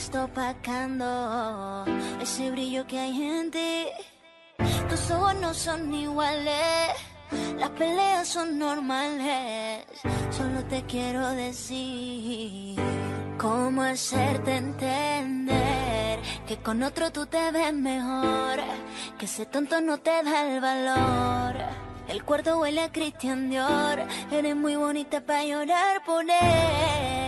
[0.00, 1.84] está opacando
[2.22, 3.86] ese brillo que hay en ti.
[4.88, 6.88] Tus ojos no son iguales,
[7.58, 9.84] las peleas son normales.
[10.30, 12.80] Solo te quiero decir
[13.36, 18.58] cómo hacerte entender que con otro tú te ves mejor,
[19.18, 21.56] que ese tonto no te da el valor.
[22.08, 24.00] El cuarto huele a Christian Dior.
[24.32, 27.19] Eres muy bonita para llorar por él.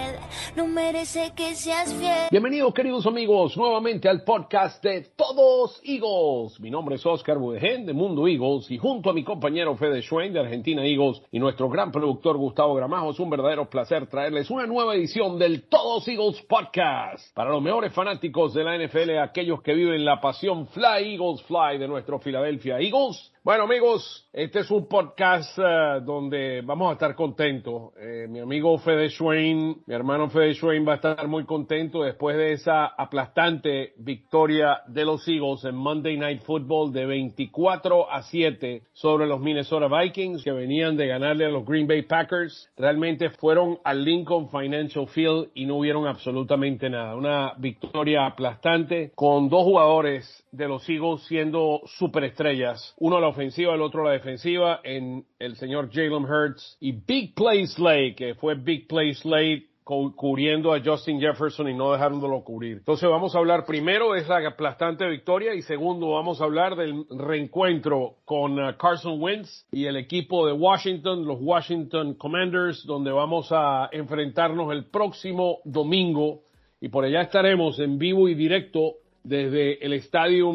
[0.56, 2.28] No merece que seas fiel.
[2.30, 6.60] Bienvenidos queridos amigos nuevamente al podcast de Todos Eagles.
[6.60, 10.32] Mi nombre es Oscar Budegen de Mundo Eagles y junto a mi compañero Fede Schwein
[10.32, 14.66] de Argentina Eagles y nuestro gran productor Gustavo Gramajo es un verdadero placer traerles una
[14.66, 17.34] nueva edición del Todos Eagles Podcast.
[17.34, 21.78] Para los mejores fanáticos de la NFL, aquellos que viven la pasión Fly Eagles Fly
[21.78, 23.32] de nuestro Philadelphia Eagles.
[23.44, 27.90] Bueno amigos, este es un podcast uh, donde vamos a estar contentos.
[27.98, 32.36] Eh, mi amigo Fede Schwein, mi hermano Fede Schwein va a estar muy contento después
[32.36, 38.84] de esa aplastante victoria de los Eagles en Monday Night Football de 24 a 7
[38.92, 42.70] sobre los Minnesota Vikings que venían de ganarle a los Green Bay Packers.
[42.76, 47.16] Realmente fueron al Lincoln Financial Field y no hubieron absolutamente nada.
[47.16, 52.94] Una victoria aplastante con dos jugadores de los Eagles siendo superestrellas.
[52.98, 57.66] Uno a ofensiva, el otro la defensiva, en el señor Jalen Hurts y Big Play
[57.66, 62.78] Slay, que fue Big Play Slay cubriendo a Justin Jefferson y no dejándolo cubrir.
[62.78, 67.04] Entonces vamos a hablar primero de esa aplastante victoria y segundo vamos a hablar del
[67.10, 73.48] reencuentro con uh, Carson Wentz y el equipo de Washington, los Washington Commanders, donde vamos
[73.50, 76.42] a enfrentarnos el próximo domingo
[76.80, 78.94] y por allá estaremos en vivo y directo
[79.24, 80.52] desde el estadio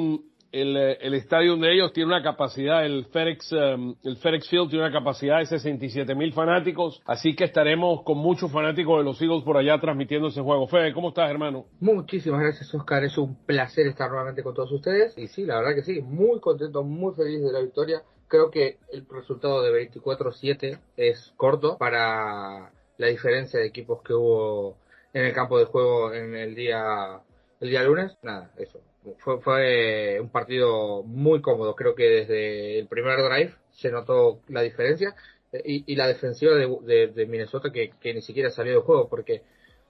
[0.62, 4.86] el, el estadio de ellos tiene una capacidad, el FedEx, um, el FedEx Field tiene
[4.86, 9.44] una capacidad de 67 mil fanáticos, así que estaremos con muchos fanáticos de los Eagles
[9.44, 10.68] por allá transmitiendo ese juego.
[10.68, 11.66] Fede, ¿cómo estás, hermano?
[11.80, 13.04] Muchísimas gracias, Oscar.
[13.04, 15.18] Es un placer estar nuevamente con todos ustedes.
[15.18, 18.02] Y sí, la verdad que sí, muy contento, muy feliz de la victoria.
[18.28, 24.78] Creo que el resultado de 24-7 es corto para la diferencia de equipos que hubo
[25.14, 27.22] en el campo de juego en el día
[27.60, 28.80] el día lunes, nada, eso.
[29.20, 31.76] Fue, fue un partido muy cómodo.
[31.76, 35.16] Creo que desde el primer drive se notó la diferencia.
[35.52, 39.44] Eh, y, la defensiva de, de, Minnesota que, ni siquiera salió de juego porque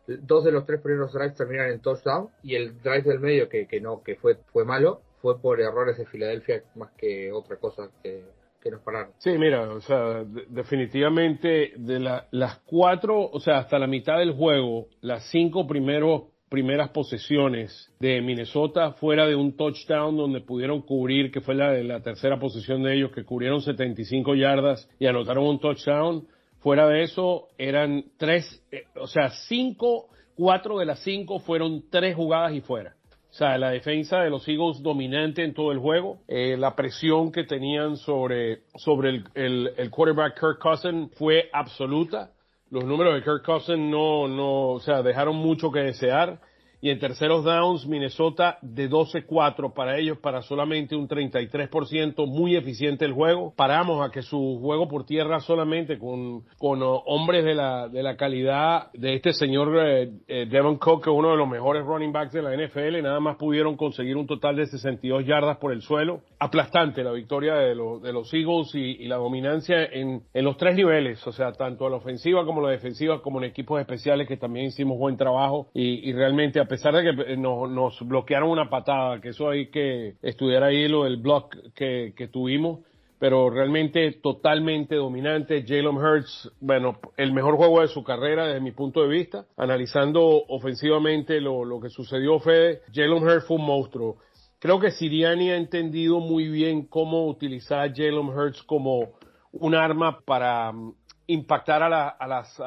[0.05, 3.67] dos de los tres primeros drives terminan en touchdown y el drive del medio que,
[3.81, 8.23] no que fue fue malo fue por errores de Filadelfia más que otra cosa que,
[8.61, 9.13] que nos pararon.
[9.17, 14.33] Sí, mira, o sea, definitivamente de la, las cuatro, o sea, hasta la mitad del
[14.33, 21.31] juego, las cinco primeros primeras posesiones de Minnesota fuera de un touchdown donde pudieron cubrir,
[21.31, 25.59] que fue la, la tercera posición de ellos, que cubrieron 75 yardas y anotaron un
[25.59, 26.27] touchdown.
[26.59, 32.15] Fuera de eso, eran tres, eh, o sea, cinco, cuatro de las cinco fueron tres
[32.15, 32.95] jugadas y fuera.
[33.29, 36.19] O sea, la defensa de los Eagles dominante en todo el juego.
[36.27, 42.31] Eh, la presión que tenían sobre, sobre el, el, el quarterback Kirk Cousin fue absoluta
[42.69, 46.39] los números de Kirk Cousins no, no, o sea, dejaron mucho que desear.
[46.79, 53.03] Y en terceros downs, Minnesota de 12-4 para ellos, para solamente un 33%, muy eficiente
[53.03, 53.53] el juego.
[53.55, 58.03] Paramos a que su juego por tierra solamente con, con uh, hombres de la, de
[58.03, 61.83] la calidad de este señor eh, eh, Devon Cook, que es uno de los mejores
[61.83, 65.71] running backs de la NFL, nada más pudieron conseguir un total de 62 yardas por
[65.71, 66.21] el suelo.
[66.39, 71.25] Aplastante la victoria de, los Eagles y, y la dominancia en, en los tres niveles,
[71.25, 74.37] o sea, tanto a la ofensiva como a la defensiva, como en equipos especiales que
[74.37, 78.69] también hicimos buen trabajo y, y realmente a pesar de que eh, nos, bloquearon una
[78.69, 82.81] patada, que eso hay que estudiar ahí lo del block que, que tuvimos,
[83.19, 85.63] pero realmente totalmente dominante.
[85.65, 89.45] Jalen Hurts, bueno, el mejor juego de su carrera desde mi punto de vista.
[89.55, 94.17] Analizando ofensivamente lo, lo que sucedió, Fede, Jalen Hurts fue un monstruo.
[94.59, 99.13] Creo que Siriani ha entendido muy bien cómo utilizar Jalen Hurts como
[99.53, 100.93] un arma para um,
[101.27, 102.59] impactar a, la, a las...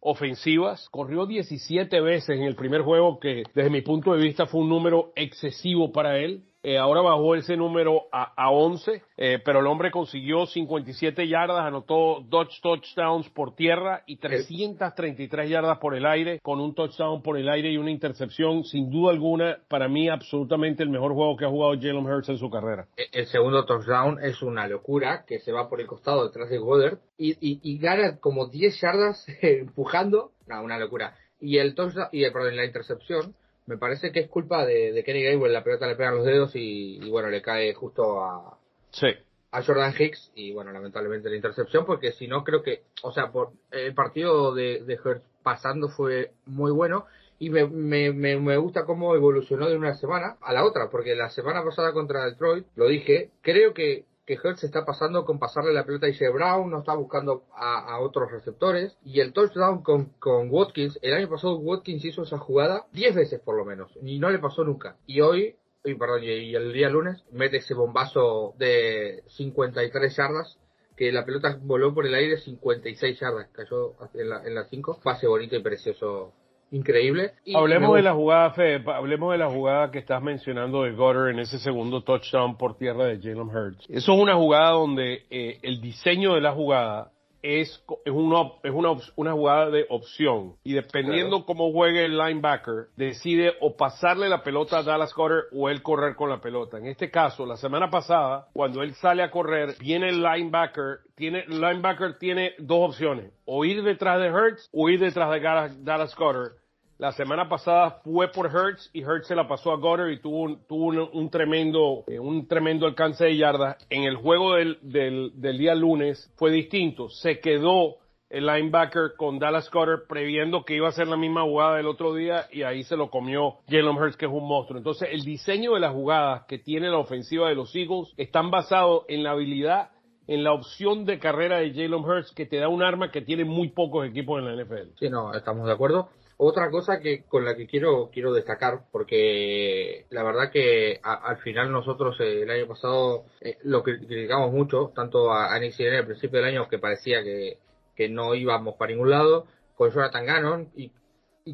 [0.00, 0.88] ofensivas.
[0.90, 4.68] Corrió 17 veces en el primer juego, que desde mi punto de vista fue un
[4.68, 6.44] número excesivo para él.
[6.68, 11.64] Eh, ahora bajó ese número a, a 11, eh, pero el hombre consiguió 57 yardas,
[11.64, 17.38] anotó dos touchdowns por tierra y 333 yardas por el aire, con un touchdown por
[17.38, 18.64] el aire y una intercepción.
[18.64, 22.38] Sin duda alguna, para mí, absolutamente el mejor juego que ha jugado Jalen Hurts en
[22.38, 22.88] su carrera.
[22.96, 26.58] E, el segundo touchdown es una locura, que se va por el costado detrás de
[26.58, 30.32] Goddard y, y, y gana como 10 yardas empujando.
[30.48, 31.14] No, una locura.
[31.40, 33.36] Y el touchdown, y el, perdón, la intercepción
[33.66, 36.54] me parece que es culpa de, de Kenny Gainwell, la pelota le pegan los dedos
[36.54, 38.58] y, y, bueno, le cae justo a,
[38.90, 39.08] sí.
[39.50, 43.30] a Jordan Hicks y bueno, lamentablemente la intercepción porque si no creo que, o sea,
[43.32, 47.06] por el partido de, de Hertz pasando fue muy bueno
[47.38, 51.28] y me, me, me, gusta cómo evolucionó de una semana a la otra, porque la
[51.30, 55.86] semana pasada contra Detroit, lo dije, creo que que Hertz está pasando con pasarle la
[55.86, 56.30] pelota a J.
[56.30, 58.98] Brown, no está buscando a, otros receptores.
[59.04, 63.40] Y el touchdown con, con, Watkins, el año pasado Watkins hizo esa jugada 10 veces
[63.40, 64.96] por lo menos, y no le pasó nunca.
[65.06, 70.58] Y hoy, y, perdón, y el día lunes, mete ese bombazo de 53 yardas
[70.96, 75.00] que la pelota voló por el aire 56 yardas, cayó en la, en la 5.
[75.04, 76.32] Pase bonito y precioso
[76.70, 77.32] increíble.
[77.54, 81.38] hablemos de la jugada, Fe, hablemos de la jugada que estás mencionando de Gutter en
[81.38, 83.86] ese segundo touchdown por tierra de Jalen Hurts.
[83.88, 87.12] Eso es una jugada donde eh, el diseño de la jugada
[87.46, 90.54] es, es, una, es una, una jugada de opción.
[90.64, 95.68] Y dependiendo cómo juegue el linebacker, decide o pasarle la pelota a Dallas Gutter o
[95.68, 96.78] él correr con la pelota.
[96.78, 101.44] En este caso, la semana pasada, cuando él sale a correr, viene el linebacker, tiene,
[101.48, 106.14] el linebacker tiene dos opciones, o ir detrás de Hurts o ir detrás de Dallas
[106.16, 106.65] Gutter
[106.98, 110.42] la semana pasada fue por Hertz y Hertz se la pasó a Goddard y tuvo
[110.42, 113.76] un, un, tremendo, eh, un tremendo alcance de yardas.
[113.90, 117.10] En el juego del, del, del, día lunes fue distinto.
[117.10, 117.96] Se quedó
[118.30, 122.14] el linebacker con Dallas Goddard previendo que iba a ser la misma jugada del otro
[122.14, 124.78] día y ahí se lo comió Jalen Hurts que es un monstruo.
[124.78, 129.04] Entonces el diseño de las jugadas que tiene la ofensiva de los Eagles están basados
[129.08, 129.90] en la habilidad
[130.28, 133.44] en la opción de carrera de Jalen Hurts que te da un arma que tiene
[133.44, 134.98] muy pocos equipos en la NFL.
[134.98, 136.08] Sí, no, estamos de acuerdo.
[136.38, 141.72] Otra cosa que con la que quiero quiero destacar, porque la verdad que al final
[141.72, 146.40] nosotros eh, el año pasado eh, lo criticamos mucho, tanto a, a Nick al principio
[146.40, 147.58] del año que parecía que,
[147.96, 150.92] que no íbamos para ningún lado, con Jonathan Gannon, y,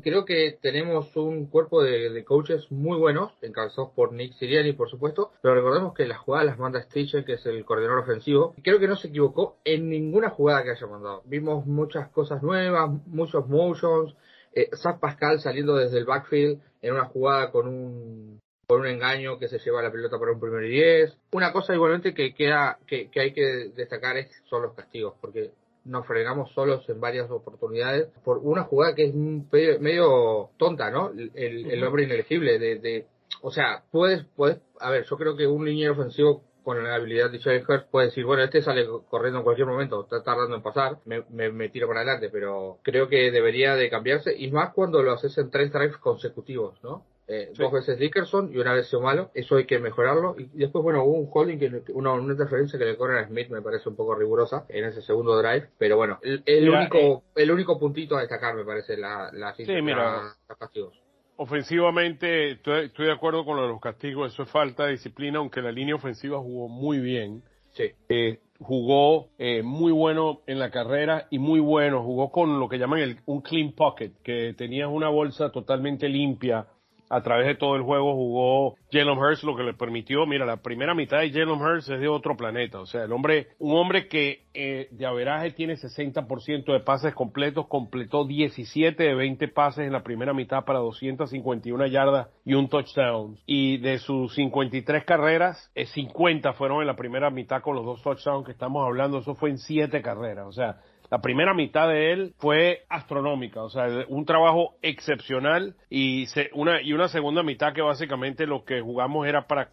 [0.03, 5.33] creo que tenemos un cuerpo de, coaches muy buenos, encabezados por Nick Siriani, por supuesto,
[5.43, 8.81] pero recordemos que las jugadas las manda Stitcher, que es el coordinador ofensivo, y creo
[8.81, 11.23] que no se equivocó en ninguna jugada que haya mandado.
[11.27, 14.17] Vimos muchas cosas nuevas, muchos motions,
[14.55, 14.71] eh,
[15.01, 19.59] Pascal saliendo desde el backfield en una jugada con un con un engaño que se
[19.59, 21.19] lleva la pelota para un primer y diez.
[21.33, 25.51] Una cosa igualmente que queda que, hay que destacar es son los castigos, porque
[25.85, 31.11] nos fregamos solos en varias oportunidades por una jugada que es medio tonta, ¿no?
[31.11, 33.07] El, el hombre inelegible de, de,
[33.43, 37.31] o sea, puedes, puedes, a ver, yo creo que un liniero ofensivo con la habilidad
[37.31, 40.99] de Hurts puede decir, bueno, este sale corriendo en cualquier momento, está tardando en pasar,
[41.05, 45.13] me, me, tiro para adelante, pero creo que debería de cambiarse, y más cuando lo
[45.13, 47.05] haces en tres drives consecutivos, ¿no?
[47.29, 50.35] Eh, Dos veces Dickerson y una vez malo, eso hay que mejorarlo.
[50.37, 53.49] Y después, bueno, hubo un holding, que una, una interferencia que le corren a Smith
[53.49, 57.51] me parece un poco rigurosa en ese segundo drive, pero bueno, el, único eh, el
[57.51, 61.01] único puntito a destacar me parece la, la, sí, mira, castigos
[61.37, 65.63] ofensivamente estoy, de acuerdo con lo de los castigos, eso es falta de disciplina, aunque
[65.63, 67.43] la línea ofensiva jugó muy bien.
[67.73, 67.85] Sí.
[68.09, 72.79] Eh, jugó eh, muy bueno en la carrera y muy bueno, jugó con lo que
[72.79, 76.67] llaman el, un clean pocket, que tenías una bolsa totalmente limpia
[77.13, 80.57] a través de todo el juego jugó Jalen Hurts, lo que le permitió, mira, la
[80.57, 84.09] primera mitad de Jalen Hurts es de otro planeta, o sea, el hombre, un hombre
[84.09, 89.93] que eh, de averaje tiene 60% de pases completos, completó 17 de 20 pases en
[89.93, 93.37] la primera mitad para 251 yardas y un touchdown.
[93.45, 98.03] Y de sus 53 carreras, 50 eh, fueron en la primera mitad con los dos
[98.03, 100.81] touchdowns que estamos hablando, eso fue en 7 carreras, o sea,
[101.13, 106.95] la primera mitad de él fue astronómica, o sea, un trabajo excepcional y una y
[106.95, 109.69] una segunda mitad que básicamente lo que jugamos era para,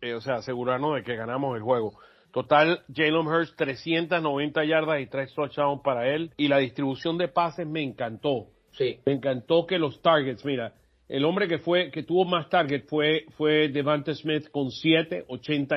[0.00, 1.98] eh, o sea, asegurarnos de que ganamos el juego.
[2.30, 7.66] Total, Jalen Hurst 390 yardas y 3 touchdowns para él y la distribución de pases
[7.66, 8.46] me encantó.
[8.70, 9.00] Sí.
[9.04, 10.74] Me encantó que los targets, mira,
[11.08, 15.76] el hombre que fue que tuvo más targets fue fue Devante Smith con 7 80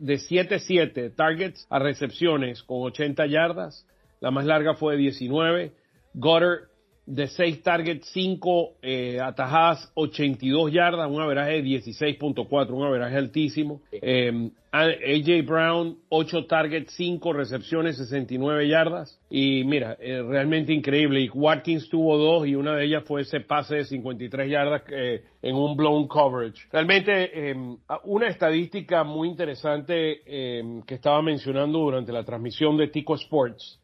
[0.00, 3.86] de 7 7 targets a recepciones con 80 yardas
[4.26, 5.72] la más larga fue de 19.
[6.14, 6.64] Goddard
[7.06, 13.82] de 6 targets, 5 eh, atajadas, 82 yardas, un averaje de 16.4, un averaje altísimo.
[13.92, 19.16] Eh, AJ Brown, 8 targets, 5 recepciones, 69 yardas.
[19.30, 21.20] Y mira, eh, realmente increíble.
[21.20, 25.22] Y Watkins tuvo 2 y una de ellas fue ese pase de 53 yardas eh,
[25.40, 26.64] en un blown coverage.
[26.72, 33.14] Realmente, em, una estadística muy interesante em, que estaba mencionando durante la transmisión de Tico
[33.14, 33.80] Sports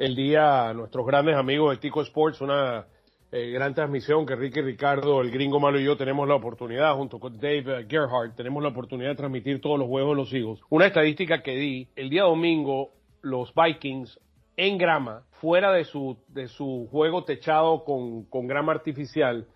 [0.00, 2.86] el día nuestros grandes amigos de Tico Sports, una
[3.30, 7.20] eh, gran transmisión que Ricky Ricardo, el gringo malo y yo tenemos la oportunidad, junto
[7.20, 10.62] con Dave Gerhardt, tenemos la oportunidad de transmitir todos los juegos de los hijos.
[10.70, 14.18] Una estadística que di, el día domingo los Vikings
[14.56, 19.48] en grama, fuera de su, de su juego techado con, con grama artificial,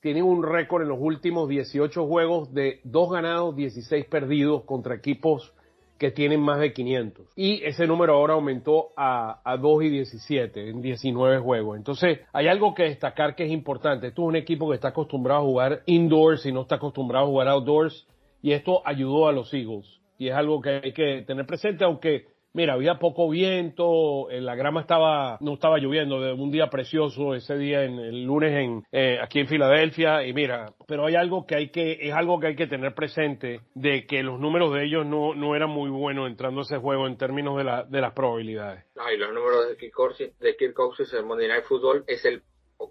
[0.00, 5.54] tienen un récord en los últimos 18 juegos de dos ganados, 16 perdidos contra equipos
[5.98, 7.26] que tienen más de 500.
[7.36, 11.76] Y ese número ahora aumentó a, a 2 y 17 en 19 juegos.
[11.76, 14.08] Entonces, hay algo que destacar que es importante.
[14.08, 17.28] Esto es un equipo que está acostumbrado a jugar indoors y no está acostumbrado a
[17.28, 18.06] jugar outdoors.
[18.42, 20.00] Y esto ayudó a los Eagles.
[20.18, 24.82] Y es algo que hay que tener presente, aunque Mira, había poco viento, la grama
[24.82, 29.18] estaba, no estaba lloviendo, de un día precioso ese día en el lunes en, eh,
[29.22, 32.56] aquí en Filadelfia, y mira, pero hay algo que hay que, es algo que hay
[32.56, 36.60] que tener presente, de que los números de ellos no, no eran muy buenos entrando
[36.60, 38.84] a ese juego en términos de, la, de las probabilidades.
[39.12, 42.42] y los números de Kirk Cousins, de Kirk Cousins en Monday Night Football es el,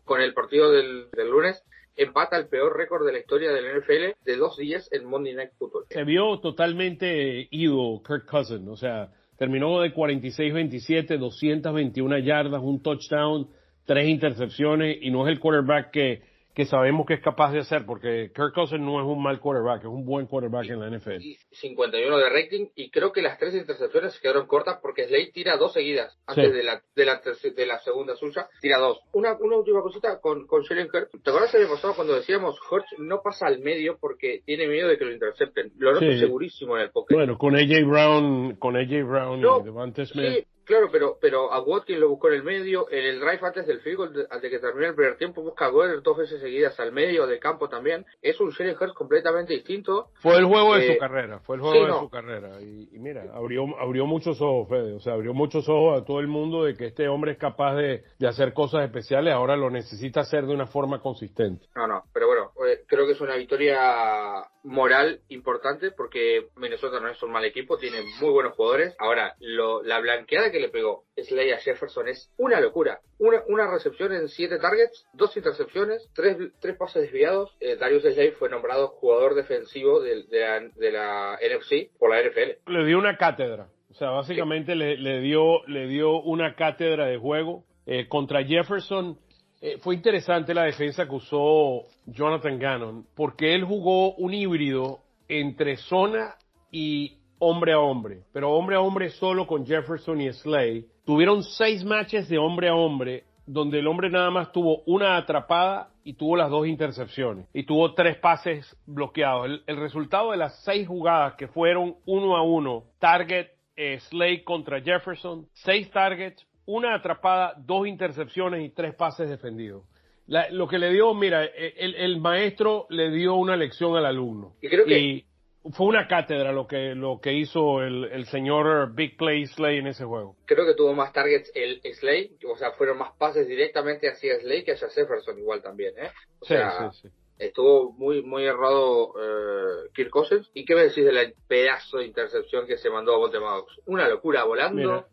[0.06, 1.64] con el partido del, del lunes,
[1.96, 5.52] empata el peor récord de la historia del NFL de dos días en Monday Night
[5.60, 5.86] Football.
[5.90, 9.12] Se vio totalmente ido Kirk Cousins, o sea,
[9.42, 13.48] terminó de 46-27, 221 yardas, un touchdown,
[13.86, 16.22] tres intercepciones y no es el quarterback que
[16.54, 19.82] que sabemos que es capaz de hacer, porque Kirk Cousins no es un mal quarterback,
[19.82, 21.22] es un buen quarterback en la NFL.
[21.52, 25.74] 51 de rating, y creo que las tres intercepciones quedaron cortas porque Slade tira dos
[25.74, 27.22] seguidas antes de, la, de, la,
[27.56, 29.00] de la segunda suya, tira dos.
[29.14, 31.24] Una, una última cosita con, con Hurts.
[31.24, 34.98] ¿Te acuerdas el pasado cuando decíamos Hurts no pasa al medio porque tiene miedo de
[34.98, 35.72] que lo intercepten?
[35.78, 37.16] Lo noto segurísimo en el pocket.
[37.16, 40.48] Bueno, con AJ Brown, con AJ Brown y Devante Smith.
[40.72, 43.82] Claro, pero, pero a Watkins lo buscó en el medio, en el drive antes del
[43.82, 46.80] field goal, antes de que termine el primer tiempo, busca a Goddard dos veces seguidas
[46.80, 48.06] al medio del campo también.
[48.22, 50.12] Es un Jalen Hurts completamente distinto.
[50.22, 52.62] Fue el juego de su eh, carrera, fue el juego de su carrera.
[52.62, 56.28] Y, mira, abrió, abrió muchos ojos, Fede, o sea, abrió muchos ojos a todo el
[56.28, 60.22] mundo de que este hombre es capaz de, de hacer cosas especiales, ahora lo necesita
[60.22, 61.66] hacer de una forma consistente.
[61.76, 67.10] No, no, pero bueno, eh, creo que es una victoria moral importante porque Minnesota no
[67.10, 68.96] es un mal equipo, tiene muy buenos jugadores.
[69.00, 73.00] Ahora, lo, la blanqueada que le pegó Slay a Jefferson es una locura.
[73.20, 77.56] Una, una recepción en siete targets, dos intercepciones, tres, tres pases desviados.
[77.60, 82.72] Eh, Darius Slay fue nombrado jugador defensivo de, de, la, NFC por la NFL.
[82.72, 83.68] Le dio una cátedra.
[83.90, 89.18] O sea, básicamente le, le, dio, le dio una cátedra de juego eh, contra Jefferson
[89.64, 95.78] eh, fue interesante la defensa que usó Jonathan Gannon, porque él jugó un híbrido entre
[95.78, 96.36] zona
[96.72, 100.86] y hombre a hombre, pero hombre a hombre solo con Jefferson y Slay.
[101.06, 105.90] Tuvieron seis matches de hombre a hombre, donde el hombre nada más tuvo una atrapada
[106.04, 109.62] y tuvo las dos intercepciones, y tuvo tres pases bloqueados.
[109.66, 114.80] El, resultado de las seis jugadas que fueron uno a uno, target eh, Slay contra
[114.80, 119.84] Jefferson, seis targets, una atrapada, dos intercepciones y tres pases defendidos.
[120.28, 124.54] lo que le dio, mira, el, maestro le dio una lección al alumno.
[124.62, 125.26] Y,
[125.74, 130.06] fue una cátedra lo que, lo que hizo el, señor Big Play Slay en ese
[130.06, 130.36] juego.
[130.46, 134.64] Creo que tuvo más targets el Slay, o sea, fueron más pases directamente hacia Slay
[134.64, 136.12] que hacia Jefferson igual también, ¿eh?
[136.40, 140.52] O sea, sí, sí, Estuvo muy muy errado eh, Kirk Cousins.
[140.54, 143.40] ¿Y qué me decís del pedazo de intercepción que se mandó a Bote
[143.86, 145.08] Una locura, volando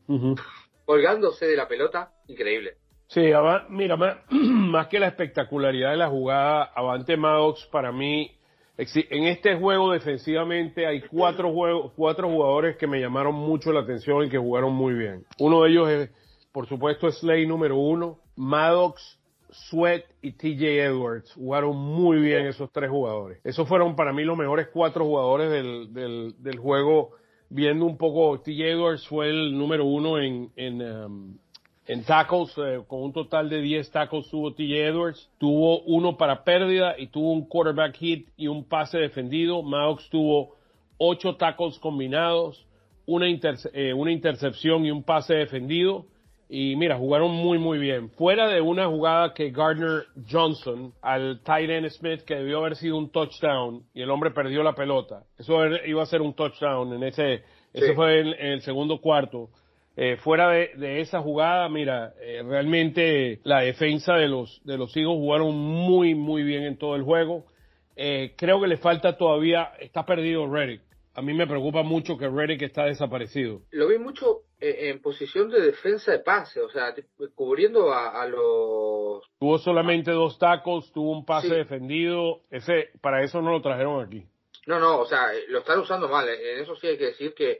[0.88, 2.78] colgándose de la pelota, increíble.
[3.08, 3.30] Sí,
[3.68, 3.96] mira,
[4.30, 8.37] más, que la espectacularidad de la jugada, Avante Maddox para mí,
[8.78, 11.52] en este juego defensivamente hay cuatro,
[11.96, 15.24] cuatro jugadores que me llamaron mucho la atención y que jugaron muy bien.
[15.40, 16.10] Uno de ellos es,
[16.52, 19.18] por supuesto, Slay número uno, Maddox,
[19.50, 21.32] Sweat y TJ Edwards.
[21.34, 23.40] Jugaron muy bien esos tres jugadores.
[23.42, 27.18] Esos fueron para mí los mejores cuatro jugadores del, del, del juego
[27.50, 28.52] viendo un poco, T.
[28.52, 31.38] Edwards fue el número uno en, en, um,
[31.88, 34.62] en tackles, eh, con un total de 10 tackles tuvo T.
[34.62, 39.62] Edwards, tuvo uno para pérdida y tuvo un quarterback hit y un pase defendido.
[39.62, 40.54] Maddox tuvo
[40.98, 42.66] ocho tackles combinados,
[43.06, 43.26] una,
[43.72, 46.04] eh, una intercepción y un pase defendido.
[46.50, 48.10] Y mira, jugaron muy, muy bien.
[48.10, 52.98] Fuera de una jugada que Gardner Johnson al tight end Smith, que debió haber sido
[52.98, 55.24] un touchdown, y el hombre perdió la pelota.
[55.38, 57.42] Eso iba a ser un touchdown en ese,
[57.72, 59.48] ese fue en, el segundo cuarto.
[60.00, 65.16] Eh, fuera de, esa jugada, mira, eh, realmente la defensa de los, de los Eagles
[65.16, 67.46] jugaron muy, muy bien en todo el juego.
[67.96, 70.82] Eh, creo que le falta todavía, está perdido Reddick.
[71.14, 73.62] A mí me preocupa mucho que Reddick está desaparecido.
[73.72, 76.94] Lo vi mucho eh, en posición de defensa de pase, o sea,
[77.34, 79.24] cubriendo a, los...
[79.40, 84.24] Tuvo solamente dos tacos, tuvo un pase defendido, ese para eso no lo trajeron aquí.
[84.68, 87.34] No, no, o sea, eh, lo están usando mal, en eso sí hay que decir
[87.34, 87.58] que,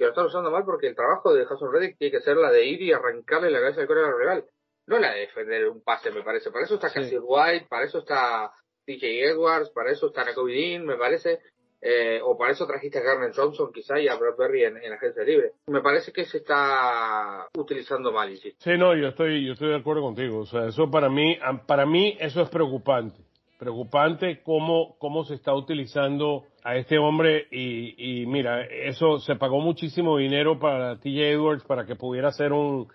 [0.00, 2.50] que lo están usando mal porque el trabajo de Jason Reddick tiene que ser la
[2.50, 4.46] de ir y arrancarle la cabeza del coreano rival,
[4.86, 7.98] no la de defender un pase, me parece, para eso está Cassie White, para eso
[7.98, 8.50] está
[8.86, 11.40] DJ Edwards, para eso está Nakobe Dean, me parece,
[11.82, 15.22] eh, o para eso trajiste a Garner Johnson quizá y a Bradbury en, en agencia
[15.22, 15.52] libre.
[15.66, 20.00] Me parece que se está utilizando mal, Sí, no, yo estoy, yo estoy de acuerdo
[20.00, 20.38] contigo.
[20.38, 23.20] O sea, eso para mí, para mí eso es preocupante.
[23.60, 29.60] Preocupante cómo, cómo se está utilizando a este hombre y, y mira, eso se pagó
[29.60, 32.88] muchísimo dinero para TJ Edwards para que pudiera hacer un,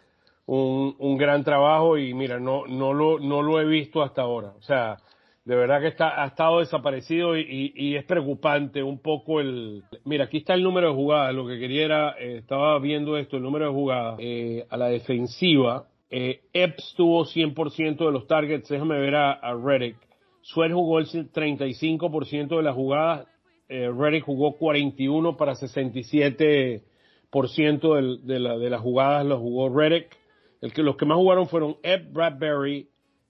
[0.47, 4.53] un, un gran trabajo y mira, no, no, lo, no lo he visto hasta ahora.
[4.57, 4.97] O sea,
[5.45, 9.83] de verdad que está, ha estado desaparecido y, es preocupante un poco el...
[10.03, 13.37] Mira, aquí está el número de jugadas, lo que quería era, eh, estaba viendo esto,
[13.37, 15.85] el número de jugadas eh, a la defensiva.
[16.09, 20.04] Eh, Epps tuvo 100% de los targets, déjame ver a Reddick.
[20.45, 23.27] Sweat jugó el 35% de las jugadas,
[23.67, 26.83] eh, Reddick jugó 41 para 67%
[27.31, 30.15] de, de, la, de las jugadas los jugó Reddick.
[30.61, 32.87] Los que más jugaron fueron Ebb Bradbury,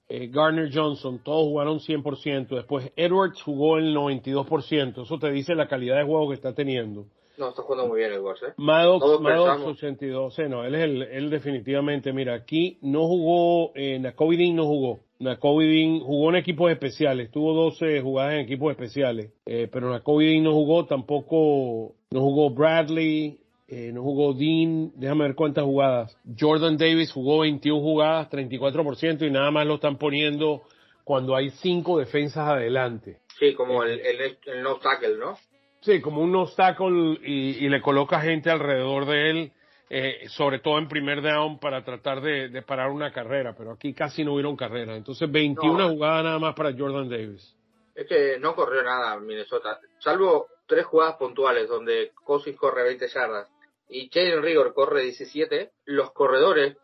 [0.10, 2.48] eh, Garner Johnson, todos jugaron 100%.
[2.50, 5.04] Después Edwards jugó el 92%.
[5.04, 7.08] Eso te dice la calidad de juego que está teniendo.
[7.38, 8.54] No, está jugando muy bien Edwards, ¿eh?
[8.58, 10.36] Maddox, Maddox 82.
[10.36, 12.14] Sí, no, él es el, él definitivamente.
[12.14, 15.00] Mira, aquí no jugó, eh, Nakobe Dean no jugó.
[15.20, 17.32] Nakobe Dean jugó en equipos especiales.
[17.32, 19.32] Tuvo 12 jugadas en equipos especiales.
[19.46, 25.26] Eh, pero Nakobe Dean no jugó, tampoco, no jugó Bradley, eh, no jugó Dean, déjame
[25.26, 26.18] ver cuántas jugadas.
[26.40, 30.64] Jordan Davis jugó 21 jugadas, 34% y nada más lo están poniendo
[31.04, 33.20] cuando hay cinco defensas adelante.
[33.40, 35.38] Sí, como el, el, el no tackle, ¿no?
[35.86, 39.52] Sí, como un tackle y, y le coloca gente alrededor de él,
[39.88, 43.94] eh, sobre todo en primer down para tratar de, de, parar una carrera, pero aquí
[43.94, 44.96] casi no hubieron carrera.
[44.96, 45.90] Entonces 21 no.
[45.90, 47.56] jugadas nada más para Jordan Davis.
[47.94, 53.48] Es que no corrió nada Minnesota, salvo tres jugadas puntuales donde Cousins corre 20 yardas
[53.88, 56.78] y Jalen Rigor corre 17, los corredores,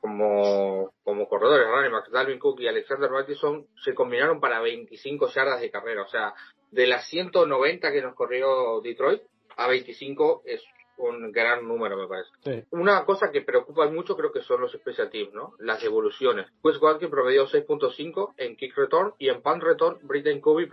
[0.00, 5.60] como, como corredores, Ronnie Max, Dalvin Cook y Alexander Mattison, se combinaron para 25 yardas
[5.60, 6.02] de carrera.
[6.02, 6.34] O sea,
[6.70, 9.22] de las 190 que nos corrió Detroit,
[9.56, 10.62] a 25 es
[10.98, 12.30] un gran número, me parece.
[12.44, 12.68] Sí.
[12.70, 15.52] Una cosa que preocupa mucho creo que son los special teams, ¿no?
[15.58, 16.46] Las devoluciones.
[16.62, 20.68] Chris Watkins promedió 6.5 en kick return y en punt return, Britton Kobe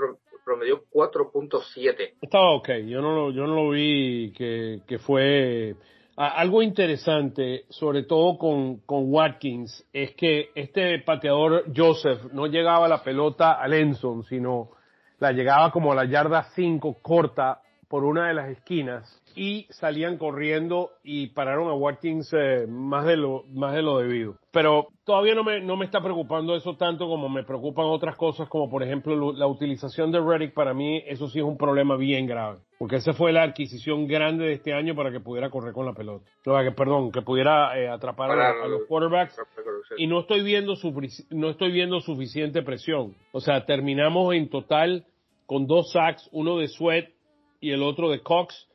[0.45, 2.13] promedió 4.7.
[2.21, 5.75] Estaba ok, yo no lo, yo no lo vi que, que fue
[6.15, 13.03] algo interesante, sobre todo con, con Watkins, es que este pateador Joseph no llegaba la
[13.03, 14.69] pelota a Lenson, sino
[15.19, 17.61] la llegaba como a la yarda 5 corta
[17.93, 23.17] por una de las esquinas y salían corriendo y pararon a Watkins eh, más de
[23.17, 24.39] lo más de lo debido.
[24.51, 28.49] Pero todavía no me no me está preocupando eso tanto como me preocupan otras cosas
[28.49, 32.25] como por ejemplo la utilización de Reddick para mí eso sí es un problema bien
[32.25, 35.85] grave, porque esa fue la adquisición grande de este año para que pudiera correr con
[35.85, 36.25] la pelota.
[36.47, 39.39] No, que perdón, que pudiera eh, atrapar a, a, los quarterbacks
[39.99, 40.73] y no estoy viendo
[41.29, 43.13] no estoy viendo suficiente presión.
[43.33, 45.05] O sea, terminamos en total
[45.45, 47.12] con dos sacks, uno de Sweat
[47.63, 48.67] y el otro de Cox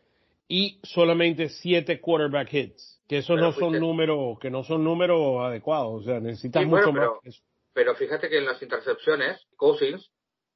[0.48, 5.44] y solamente siete quarterback hits, que esos pero no son números, que no son números
[5.44, 7.20] adecuados, o sea, necesitas sí, mucho bueno, más.
[7.22, 7.36] Pero,
[7.74, 10.10] pero fíjate que en las intercepciones, Cousins,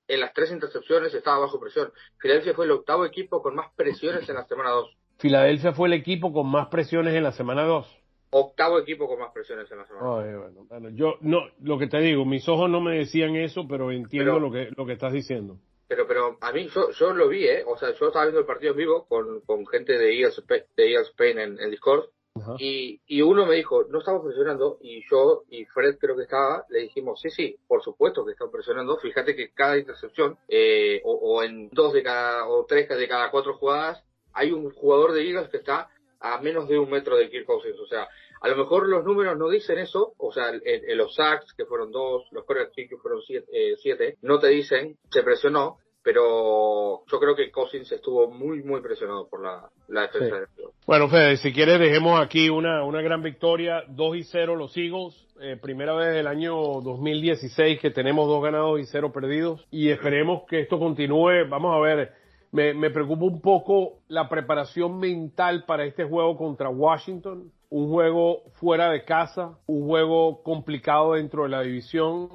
[0.09, 1.93] en las tres intercepciones estaba bajo presión.
[2.19, 4.97] Filadelfia fue el octavo equipo con más presiones en la semana 2.
[5.19, 7.87] Filadelfia fue el equipo con más presiones en la semana 2.
[8.31, 10.07] Octavo equipo con más presiones en la semana.
[10.07, 13.69] Ay, bueno, bueno, yo no, lo que te digo, mis ojos no me decían eso,
[13.69, 15.59] pero entiendo pero, lo que lo que estás diciendo.
[15.93, 17.65] Pero, pero a mí, yo, yo lo vi, ¿eh?
[17.67, 20.91] O sea, yo estaba viendo el partido en vivo con, con gente de Eagles, de
[20.91, 22.07] Eagles Spain en, en Discord.
[22.35, 22.57] Uh -huh.
[22.59, 26.65] y, y uno me dijo, no estamos presionando, y yo y Fred creo que estaba,
[26.71, 31.13] le dijimos, sí, sí, por supuesto que están presionando, fíjate que cada intercepción, eh, o,
[31.13, 34.03] o, en dos de cada, o tres de cada cuatro jugadas,
[34.33, 37.79] hay un jugador de Eagles que está a menos de un metro de Kirk Cousins,
[37.79, 38.09] o sea,
[38.43, 41.93] a lo mejor los números no dicen eso, o sea, en los sacks, que fueron
[41.93, 47.21] dos, los corrects que fueron siete, eh, siete, no te dicen, se presionó, pero yo
[47.21, 50.45] creo que Cousins estuvo muy, muy presionado por la, la defensa.
[50.57, 50.63] Sí.
[50.85, 55.15] Bueno, Fede, si quieres dejemos aquí una, una gran victoria, 2 y 0 los Eagles,
[55.41, 60.43] eh, primera vez del año 2016 que tenemos dos ganados y cero perdidos, y esperemos
[60.49, 62.13] que esto continúe, vamos a ver,
[62.51, 68.43] me, me preocupa un poco la preparación mental para este juego contra Washington, un juego
[68.61, 72.29] fuera de casa, un juego complicado dentro de la división,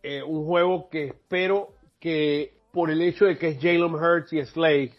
[0.00, 4.44] eh, un juego que espero que por el hecho de que es Jalen Hurts y
[4.44, 4.92] Slade,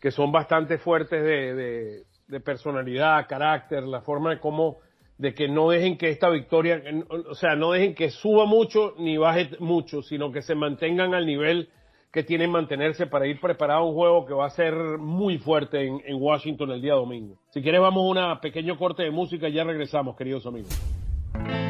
[0.00, 4.78] que son bastante fuertes de, de, personalidad, carácter, la forma de cómo,
[5.18, 6.80] de que no dejen que esta victoria,
[7.28, 11.26] o sea, no dejen que suba mucho ni baje mucho, sino que se mantengan al
[11.26, 11.68] nivel
[12.12, 15.86] que tienen mantenerse para ir preparado a un juego que va a ser muy fuerte
[15.86, 17.38] en, en Washington el día domingo.
[17.48, 20.78] Si quieres vamos a una pequeño corte de música y ya regresamos, queridos amigos.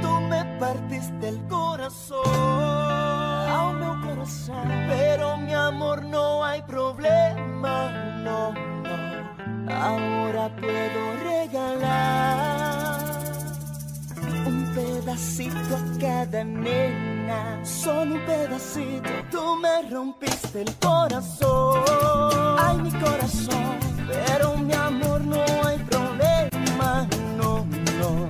[0.03, 7.93] Tú me partiste el corazón, ao meu coração, pero mi amor no hay problema,
[8.25, 9.73] no, no.
[9.73, 12.99] Ahora puedo regalar
[14.45, 17.12] un pedacito a cada nena
[17.63, 19.11] solo un pedacito.
[19.31, 21.83] Tú me rompiste el corazón.
[22.59, 27.67] Ay, mi corazón, pero mi amor no hay problema, no,
[27.99, 28.29] no.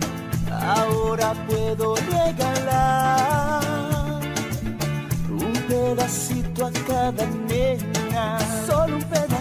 [0.77, 3.63] Ahora puedo regalar
[5.31, 9.32] un pedacito a cada nena, solo un pedacito.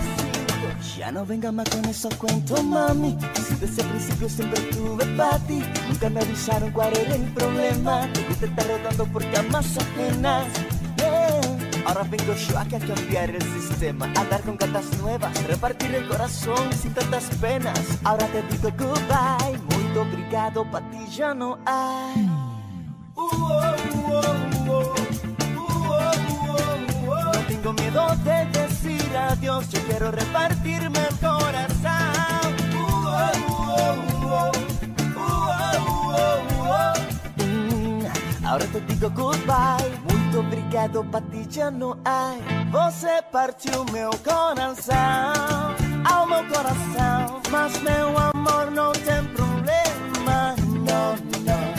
[1.02, 3.18] Ya no venga más con esos cuentos, mami.
[3.34, 8.08] Si desde el principio siempre tuve para ti, nunca me avisaron cuál era el problema.
[8.14, 10.46] Te gusta estar rodando por camas ajenas.
[10.98, 11.88] Yeah.
[11.88, 16.08] Ahora vengo yo aquí a cambiar el sistema, a dar con gatas nuevas, repartir el
[16.08, 17.82] corazón sin tantas penas.
[18.04, 22.30] Ahora te digo goodbye, muy obrigado, pa' ti ya no hay.
[23.16, 25.01] Uh, oh, uh, oh, uh, oh.
[29.32, 31.72] Decir adiós, yo quiero repartirme el corazón.
[38.46, 42.34] Ahora te digo goodbye, muito obrigado, pa' ti já não há.
[42.72, 47.42] Você partiu meu coração, ao meu coração.
[47.50, 51.16] Mas meu amor não tem problema, não,
[51.46, 51.74] não.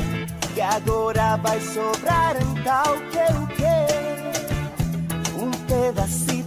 [0.55, 3.83] Que agora vai sobrar então que o que?
[5.38, 5.51] Um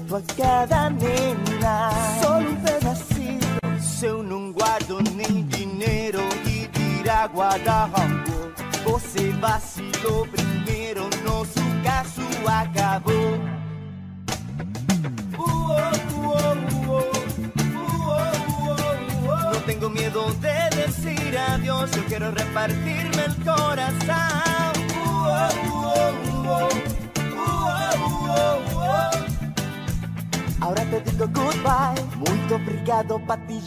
[0.05, 1.89] pedacito a cada nena,
[2.21, 3.45] só um pedacito.
[3.79, 8.03] Se eu não guardo nem dinheiro e tirar guarda-roupa,
[8.83, 13.39] você vacilou primeiro, nosso caso acabou.
[19.51, 24.45] No tengo miedo de decir adiós, yo quiero repartirme el corazón.
[30.65, 33.59] Ahora te digo goodbye, muito obrigado, pa' ti.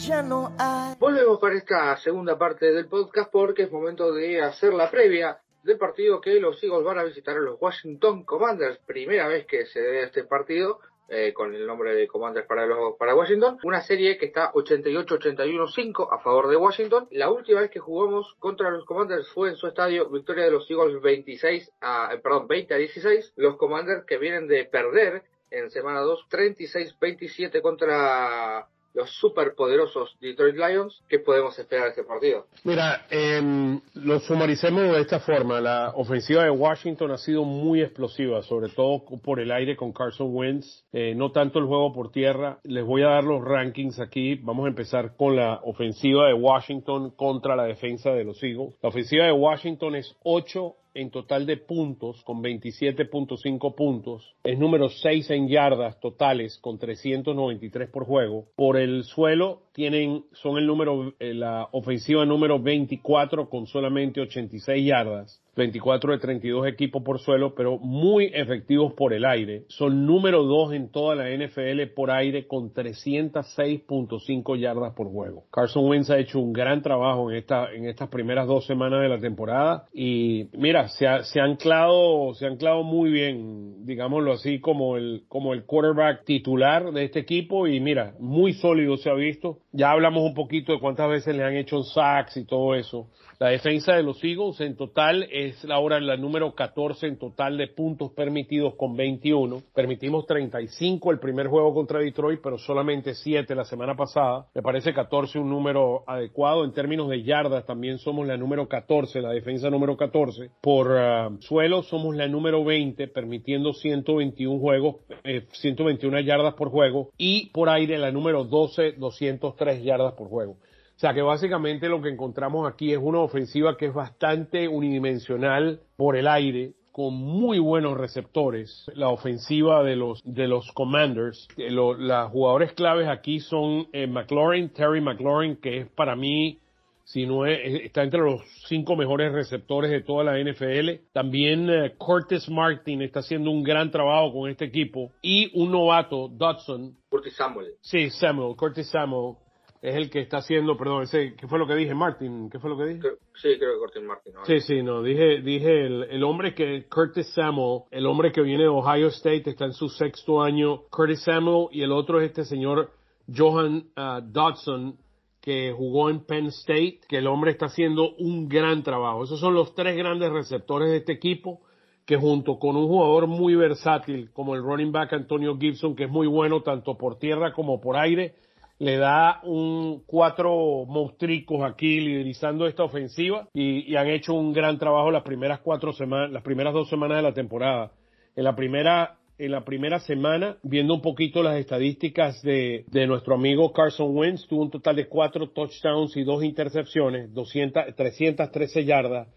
[0.99, 5.77] Volvemos para esta segunda parte del podcast porque es momento de hacer la previa del
[5.77, 8.79] partido que los Eagles van a visitar a los Washington Commanders.
[8.79, 12.97] Primera vez que se ve este partido eh, con el nombre de Commanders para, los,
[12.97, 13.59] para Washington.
[13.63, 17.07] Una serie que está 88-81-5 a favor de Washington.
[17.11, 20.69] La última vez que jugamos contra los Commanders fue en su estadio, victoria de los
[20.69, 23.35] Eagles 26 a, eh, perdón, 20 a 16.
[23.37, 31.01] Los Commanders que vienen de perder en semana 2 36-27 contra los superpoderosos Detroit Lions.
[31.07, 32.47] ¿Qué podemos esperar de este partido?
[32.63, 35.61] Mira, eh, lo sumaricemos de esta forma.
[35.61, 40.35] La ofensiva de Washington ha sido muy explosiva, sobre todo por el aire con Carson
[40.35, 42.59] Wentz, eh, no tanto el juego por tierra.
[42.63, 44.35] Les voy a dar los rankings aquí.
[44.35, 48.75] Vamos a empezar con la ofensiva de Washington contra la defensa de los Eagles.
[48.81, 54.35] La ofensiva de Washington es 8 en total de puntos con 27.5 puntos.
[54.43, 58.45] Es número 6 en yardas totales con 393 por juego.
[58.55, 64.85] Por el suelo tienen, son el número, eh, la ofensiva número 24 con solamente 86
[64.85, 65.41] yardas.
[65.59, 69.65] 24 de 32 equipos por suelo, pero muy efectivos por el aire.
[69.67, 75.43] Son número 2 en toda la NFL por aire con 306.5 yardas por juego.
[75.51, 79.09] Carson Wentz ha hecho un gran trabajo en, esta, en estas primeras dos semanas de
[79.09, 84.33] la temporada y mira, se ha, se ha anclado, se ha anclado muy bien, digámoslo
[84.33, 89.09] así, como el, como el quarterback titular de este equipo y mira, muy sólido se
[89.09, 89.59] ha visto.
[89.71, 93.07] Ya hablamos un poquito de cuántas veces le han hecho sacks y todo eso.
[93.39, 97.67] La defensa de los Eagles en total es ahora la número 14 en total de
[97.67, 99.61] puntos permitidos con 21.
[99.73, 104.47] Permitimos 35 el primer juego contra Detroit, pero solamente 7 la semana pasada.
[104.53, 106.63] Me parece 14 un número adecuado.
[106.63, 110.51] En términos de yardas también somos la número 14, la defensa número 14.
[110.61, 117.09] Por uh, suelo somos la número 20, permitiendo 121 juegos, eh, 121 yardas por juego.
[117.17, 120.57] Y por aire la número 12, 203 yardas por juego.
[120.99, 125.79] O sea que básicamente lo que encontramos aquí es una ofensiva que es bastante unidimensional
[125.95, 128.85] por el aire, con muy buenos receptores.
[128.95, 134.07] La ofensiva de los de los Commanders, eh, lo, los jugadores claves aquí son eh,
[134.07, 136.59] McLaurin, Terry McLaurin, que es para mí
[137.05, 141.05] si no es, está entre los cinco mejores receptores de toda la NFL.
[141.13, 145.13] También eh, Curtis Martin está haciendo un gran trabajo con este equipo.
[145.21, 146.97] Y un novato, Dodson.
[147.07, 147.67] Curtis Samuel.
[147.79, 149.37] Sí, Samuel, Curtis Samuel
[149.81, 151.93] es el que está haciendo, perdón, ese, ¿qué fue lo que dije?
[151.93, 153.01] Martin, ¿qué fue lo que dije?
[153.35, 154.33] Sí, creo que Curtis Martin.
[154.33, 154.45] ¿no?
[154.45, 158.63] Sí, sí, no, dije, dije el, el, hombre que, Curtis Samuel, el hombre que viene
[158.63, 162.43] de Ohio State, está en su sexto año, Curtis Samuel, y el otro es este
[162.43, 162.91] señor
[163.33, 164.97] Johan uh, Dodson,
[165.41, 169.23] que jugó en Penn State, que el hombre está haciendo un gran trabajo.
[169.23, 171.61] Esos son los tres grandes receptores de este equipo,
[172.05, 176.09] que junto con un jugador muy versátil como el running back Antonio Gibson, que es
[176.09, 178.35] muy bueno tanto por tierra como por aire,
[178.79, 185.11] le da un cuatro monstricos aquí liderizando esta ofensiva y, han hecho un gran trabajo
[185.11, 187.91] las primeras cuatro semanas, las primeras dos semanas de la temporada.
[188.35, 193.35] En la primera en la primera semana, viendo un poquito las estadísticas de, de, nuestro
[193.35, 199.29] amigo Carson Wentz, tuvo un total de cuatro touchdowns y dos intercepciones, 200, 313 yardas,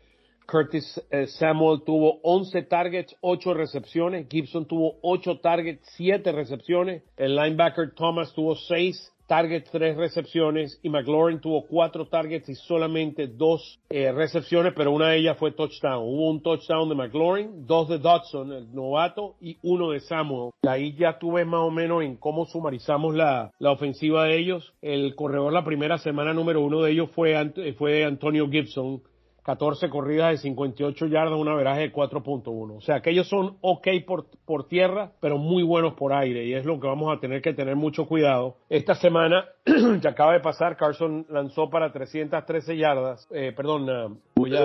[0.47, 4.27] Curtis eh, Samuel tuvo 11 targets, 8 recepciones.
[4.29, 7.03] Gibson tuvo 8 targets, 7 recepciones.
[7.17, 10.79] El linebacker Thomas tuvo 6 targets, 3 recepciones.
[10.83, 15.53] Y McLaurin tuvo 4 targets y solamente 2 eh, recepciones, pero una de ellas fue
[15.53, 16.03] touchdown.
[16.03, 20.51] Hubo un touchdown de McLaurin, 2 de Dodson, el novato, y uno de Samuel.
[20.67, 24.75] Ahí ya tú ves más o menos en cómo sumarizamos la, la ofensiva de ellos.
[24.83, 27.35] El corredor la primera semana número uno de ellos fue,
[27.79, 29.03] fue Antonio Gibson
[29.43, 32.77] 14 corridas de 58 yardas, una veraje de 4.1.
[32.77, 36.55] O sea que ellos son ok por, por tierra, pero muy buenos por aire y
[36.55, 38.57] es lo que vamos a tener que tener mucho cuidado.
[38.69, 44.55] Esta semana, que acaba de pasar, Carson lanzó para 313 yardas, eh, perdón, uh, voy
[44.57, 44.65] a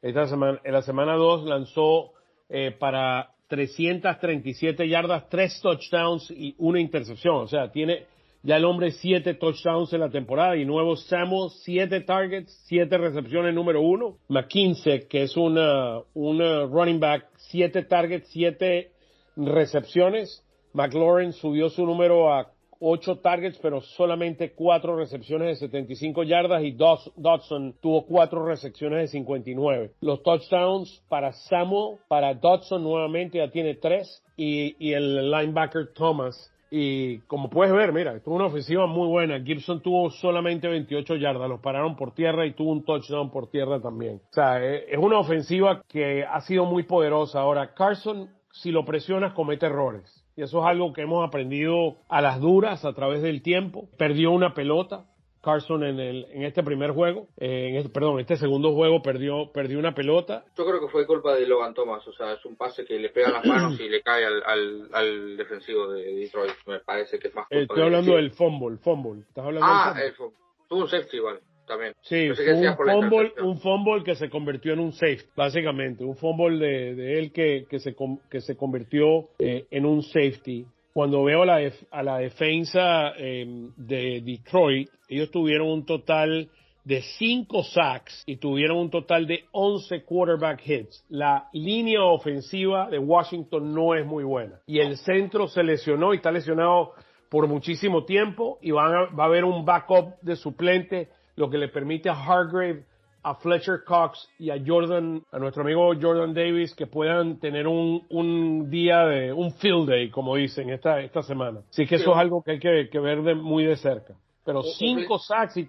[0.00, 2.12] Esta semana, en la semana 2 lanzó
[2.48, 7.36] eh, para 337 yardas, 3 touchdowns y una intercepción.
[7.36, 8.06] O sea, tiene
[8.44, 13.54] ya el hombre siete touchdowns en la temporada y nuevo Samuel, siete targets, siete recepciones
[13.54, 14.18] número uno.
[14.28, 18.92] McKinsey, que es una, una running back, siete targets, siete
[19.34, 20.44] recepciones.
[20.74, 26.72] McLaurin subió su número a ocho targets, pero solamente cuatro recepciones de 75 yardas y
[26.72, 29.92] Dodson tuvo cuatro recepciones de 59.
[30.02, 36.50] Los touchdowns para Samuel, para Dodson nuevamente ya tiene tres y, y el linebacker Thomas
[36.76, 39.40] y como puedes ver, mira, tuvo una ofensiva muy buena.
[39.40, 43.80] Gibson tuvo solamente 28 yardas, los pararon por tierra y tuvo un touchdown por tierra
[43.80, 44.20] también.
[44.30, 47.38] O sea, eh, es una ofensiva que ha sido muy poderosa.
[47.38, 50.24] Ahora, Carson, si lo presionas, comete errores.
[50.34, 53.88] Y eso es algo que hemos aprendido a las duras a través del tiempo.
[53.96, 55.04] Perdió una pelota,
[55.44, 59.52] Carson en, el, en este primer juego, eh, en este, perdón, este segundo juego perdió,
[59.52, 60.44] perdió una pelota.
[60.56, 63.10] Yo creo que fue culpa de Logan Thomas, o sea, es un pase que le
[63.10, 67.28] pega las manos y le cae al, al, al, defensivo de Detroit, me parece que
[67.28, 69.22] es más culpa Estoy hablando del fumble, fumble.
[69.28, 70.36] ¿Estás hablando ah, del fumble?
[70.36, 71.40] el Tuvo un safety igual.
[71.66, 71.94] También.
[72.02, 76.04] Sí, un fumble, un fumble que se convirtió en un safety, básicamente.
[76.04, 77.96] Un fumble de, de él que, que, se,
[78.30, 83.72] que se convirtió eh, en un safety cuando veo a la, a la defensa em,
[83.76, 86.48] de Detroit, ellos tuvieron un total
[86.84, 91.04] de 5 sacks y tuvieron un total de 11 quarterback hits.
[91.08, 94.60] La línea ofensiva de Washington no es muy buena.
[94.66, 96.92] Y el centro se lesionó y está lesionado
[97.28, 101.68] por muchísimo tiempo y van va a haber un backup de suplente, lo que le
[101.68, 102.84] permite a Hargrave
[103.24, 108.06] a Fletcher Cox y a Jordan, a nuestro amigo Jordan Davis, que puedan tener un,
[108.10, 111.62] un día de, un field day, como dicen, esta, esta semana.
[111.70, 114.14] Así que eso es algo que hay que, ver de, muy de cerca.
[114.44, 115.66] Pero cinco sacks y,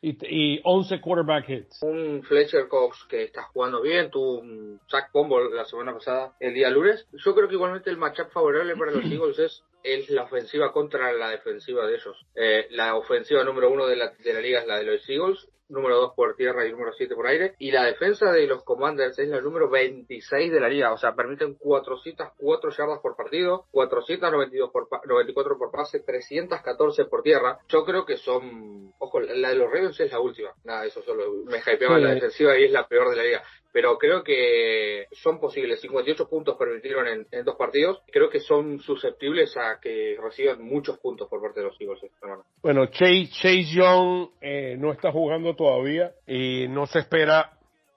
[0.00, 0.16] y,
[0.54, 1.82] y 11 quarterback hits.
[1.82, 6.54] Un Fletcher Cox que está jugando bien, tuvo un sack combo la semana pasada, el
[6.54, 7.04] día lunes.
[7.12, 11.12] Yo creo que igualmente el matchup favorable para los Eagles es es la ofensiva contra
[11.12, 12.26] la defensiva de ellos.
[12.34, 15.48] Eh, la ofensiva número uno de la, de la liga es la de los Eagles
[15.68, 17.54] número 2 por tierra y número 7 por aire.
[17.58, 20.92] Y la defensa de los Commanders es la número 26 de la liga.
[20.92, 27.58] O sea, permiten 404 yardas por partido, 492 por 94 por pase, 314 por tierra.
[27.68, 28.92] Yo creo que son...
[28.98, 30.50] Ojo, la de los Ravens es la última.
[30.64, 33.42] Nada, eso solo me hypeaba la defensiva y es la peor de la liga
[33.76, 35.82] pero creo que son posibles.
[35.82, 38.00] 58 puntos permitieron en, dos partidos.
[38.10, 42.18] Creo que son susceptibles a que reciban muchos puntos por parte de los Eagles esta
[42.20, 42.42] semana.
[42.62, 47.52] Bueno, Chase, Chase Young eh, no está jugando todavía y no se espera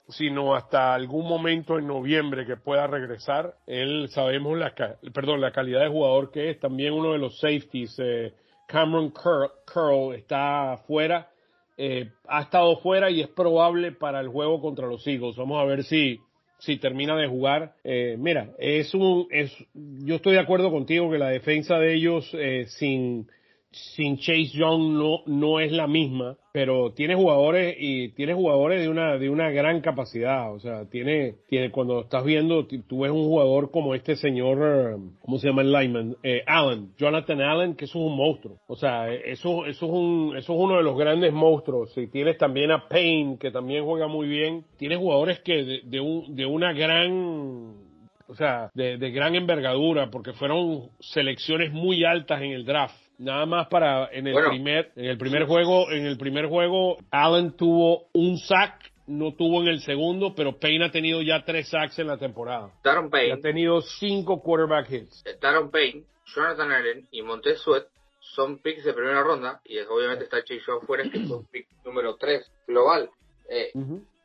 [0.10, 3.56] sino hasta algún momento en noviembre que pueda regresar.
[3.66, 4.74] Él sabemos la,
[5.14, 6.60] perdón, la calidad de jugador que es.
[6.60, 8.34] También uno de los safeties, eh,
[8.68, 11.30] Cameron Curl, está fuera
[11.82, 15.38] eh, ha estado fuera y es probable para el juego contra los Eagles.
[15.38, 16.20] Vamos a ver si,
[16.58, 17.74] si termina de jugar.
[17.86, 22.30] Eh, mira, es un, es, yo estoy de acuerdo contigo que la defensa de ellos
[22.34, 23.30] eh, sin,
[23.72, 28.90] sin Chase Young no, no es la misma, pero tiene jugadores y tiene jugadores de
[28.90, 30.52] una, de una gran capacidad.
[30.54, 35.38] O sea, tiene, tiene, cuando estás viendo, tú ves un jugador como este señor, ¿cómo
[35.38, 36.18] se llama el lineman?
[36.24, 38.58] Eh, Allen, Jonathan Allen, que eso es un monstruo.
[38.68, 41.96] O sea, eso, eso es un, eso es uno de los grandes monstruos.
[41.98, 44.66] Y tienes también a Payne, que también juega muy bien.
[44.78, 47.90] Tienes jugadores que de, de, un, de una gran
[48.28, 53.09] o sea, de, de, gran envergadura, porque fueron selecciones muy altas en el draft.
[53.20, 57.52] Nada más para en el primer en el primer juego en el primer juego Allen
[57.56, 61.98] tuvo un sack no tuvo en el segundo, pero Payne ha tenido ya tres sacks
[61.98, 62.72] en la temporada.
[62.84, 63.34] Daron Payne.
[63.34, 65.24] ha tenido cinco quarterback hits.
[65.42, 67.88] Daron Payne, Jonathan Allen y Montez Sweat
[68.20, 71.68] son picks de primera ronda, y es, obviamente está Chase fuera, que es un pick
[71.84, 73.10] número 3 global.
[73.50, 73.72] Eh,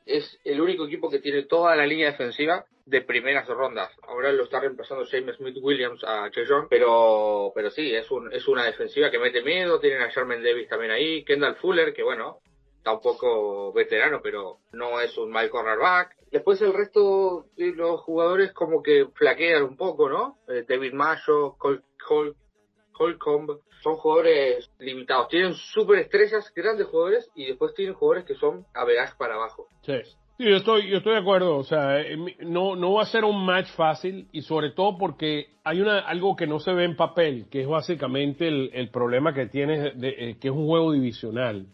[0.07, 3.91] es el único equipo que tiene toda la línea defensiva de primeras rondas.
[4.03, 8.33] Ahora lo está reemplazando James Smith Williams a Chase Young, pero, pero sí, es, un,
[8.33, 9.81] es una defensiva que mete miedo.
[9.81, 12.41] Tienen a Sherman Davis también ahí, Kendall Fuller, que bueno,
[12.77, 16.17] está un poco veterano, pero no es un mal cornerback.
[16.31, 20.39] Después el resto de los jugadores como que flaquean un poco, ¿no?
[20.49, 22.35] Eh, David Mayo, Cole,
[22.99, 25.29] Holcomb, son jugadores limitados.
[25.29, 29.69] Tienen super estrellas, grandes jugadores, y después tienen jugadores que son average para abajo.
[29.83, 29.95] Sí.
[30.37, 31.57] Sí, yo estoy, yo estoy de acuerdo.
[31.57, 35.47] O sea, eh, no, no va a ser un match fácil y sobre todo porque
[35.63, 39.33] hay una, algo que no se ve en papel, que es básicamente el, el problema
[39.33, 41.67] que tiene, de, eh, que es un juego divisional.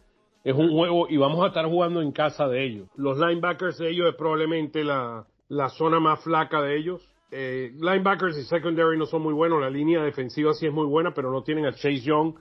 [0.44, 2.88] Es un juego y vamos a estar jugando en casa de ellos.
[2.96, 7.06] Los linebackers de ellos es probablemente la, la zona más flaca de ellos.
[7.30, 9.60] Eh, linebackers y secondary no son muy buenos.
[9.60, 12.34] La línea defensiva sí es muy buena, pero no tienen a Chase Young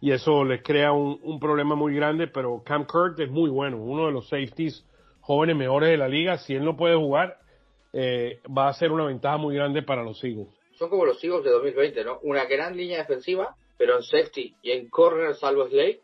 [0.00, 2.28] y eso les crea un, problema muy grande.
[2.28, 4.84] Pero Cam Kirk es muy bueno, uno de los safeties
[5.20, 6.38] jóvenes mejores de la liga.
[6.38, 7.38] Si él no puede jugar,
[7.92, 10.48] eh, va a ser una ventaja muy grande para los Eagles.
[10.78, 12.20] Son como los Eagles de 2020, ¿no?
[12.22, 16.00] Una gran línea defensiva, pero en safety y en corner, salvo Slade,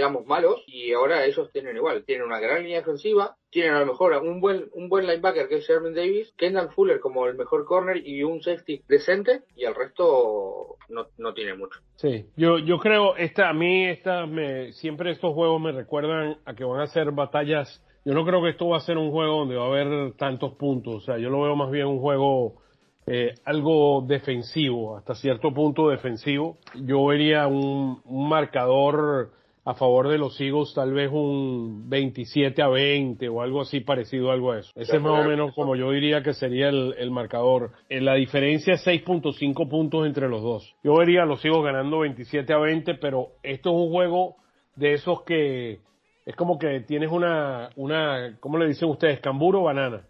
[0.00, 3.86] éramos malos y ahora ellos tienen igual, tienen una gran línea defensiva, tienen a lo
[3.86, 7.64] mejor un buen un buen linebacker que es Sherman Davis, Kendall Fuller como el mejor
[7.64, 11.80] corner y un safety decente y el resto no, no tiene mucho.
[11.96, 16.54] Sí, yo yo creo esta a mí esta me siempre estos juegos me recuerdan a
[16.54, 17.84] que van a ser batallas.
[18.04, 20.54] Yo no creo que esto va a ser un juego donde va a haber tantos
[20.54, 22.62] puntos, o sea, yo lo veo más bien un juego
[23.06, 26.58] eh, algo defensivo, hasta cierto punto defensivo.
[26.74, 29.32] Yo vería un marcador
[29.64, 34.30] a favor de los Eagles tal vez un 27 a 20 o algo así parecido
[34.30, 34.70] a algo a eso.
[34.74, 37.72] Ese es más o menos como yo diría que sería el, el marcador.
[37.88, 40.74] En la diferencia es 6.5 puntos entre los dos.
[40.82, 44.36] Yo vería a los Eagles ganando 27 a 20, pero esto es un juego
[44.76, 45.80] de esos que
[46.24, 49.20] es como que tienes una, una, ¿cómo le dicen ustedes?
[49.20, 50.06] ¿Camburo o banana?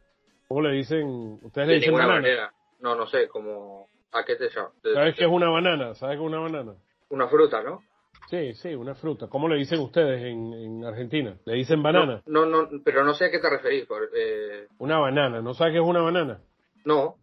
[0.48, 1.38] ¿Cómo le dicen?
[1.42, 2.14] ¿Ustedes le dicen banana?
[2.14, 2.52] Manera.
[2.80, 4.72] No, no sé, como, ¿a qué te llamas?
[4.82, 5.94] ¿Sabes qué es una banana?
[5.94, 6.74] ¿Sabes qué es una banana?
[7.10, 7.80] Una fruta, ¿no?
[8.30, 9.26] Sí, sí, una fruta.
[9.26, 11.36] ¿Cómo le dicen ustedes en, en Argentina?
[11.44, 12.22] ¿Le dicen banana?
[12.26, 13.86] No, no, no, pero no sé a qué te referís.
[13.86, 14.68] Por, eh...
[14.78, 16.40] Una banana, ¿no sabes qué es una banana?
[16.84, 17.16] No.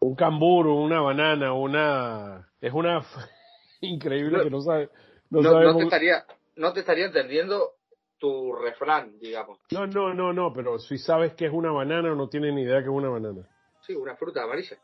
[0.00, 2.48] Un camburo, una banana, una...
[2.62, 3.02] Es una...
[3.82, 4.44] Increíble No.
[4.44, 4.88] que no sabe...
[5.28, 6.24] No, No, sabemos- no te estaría,
[6.56, 7.72] no te estaría entendiendo
[8.18, 9.58] tu refrán, digamos.
[9.70, 12.62] no, no, no, no, pero si sabes que es una banana o no tienes ni
[12.62, 13.46] idea que es una banana.
[13.82, 14.78] Sí, una fruta amarilla.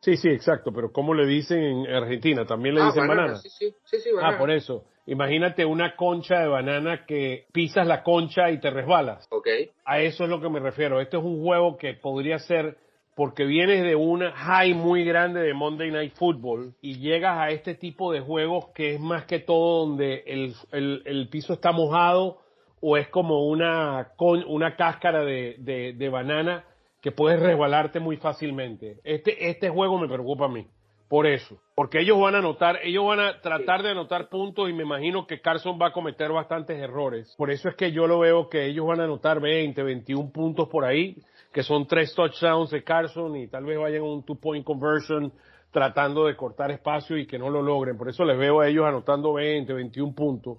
[0.00, 2.46] Sí, sí, exacto, pero ¿cómo le dicen en Argentina?
[2.46, 3.38] ¿También le ah, dicen banana, banana?
[3.42, 4.34] Sí, sí, sí, sí, banana.
[4.34, 4.84] Ah, por eso.
[5.06, 9.26] Imagínate una concha de banana que pisas la concha y te resbalas.
[9.30, 9.48] Ok,
[9.84, 11.00] A eso es lo que me refiero.
[11.00, 12.76] Este es un juego que podría ser
[13.16, 17.74] porque vienes de una high muy grande de Monday Night Football y llegas a este
[17.74, 22.38] tipo de juegos que es más que todo donde el, el- el piso está mojado
[22.80, 26.64] o es como una, con- una cáscara de, de- de banana
[27.00, 29.00] que puedes resbalarte muy fácilmente.
[29.04, 30.66] Este, este juego me preocupa a mí.
[31.08, 31.60] Por eso.
[31.74, 35.26] Porque ellos van a anotar, ellos van a tratar de anotar puntos y me imagino
[35.26, 37.34] que Carson va a cometer bastantes errores.
[37.36, 40.68] Por eso es que yo lo veo que ellos van a anotar 20, 21 puntos
[40.68, 41.16] por ahí,
[41.52, 45.32] que son tres touchdowns de Carson y tal vez vayan a un two point conversion
[45.72, 47.98] tratando de cortar espacio y que no lo logren.
[47.98, 50.58] Por eso les veo a ellos anotando 20, 21 puntos.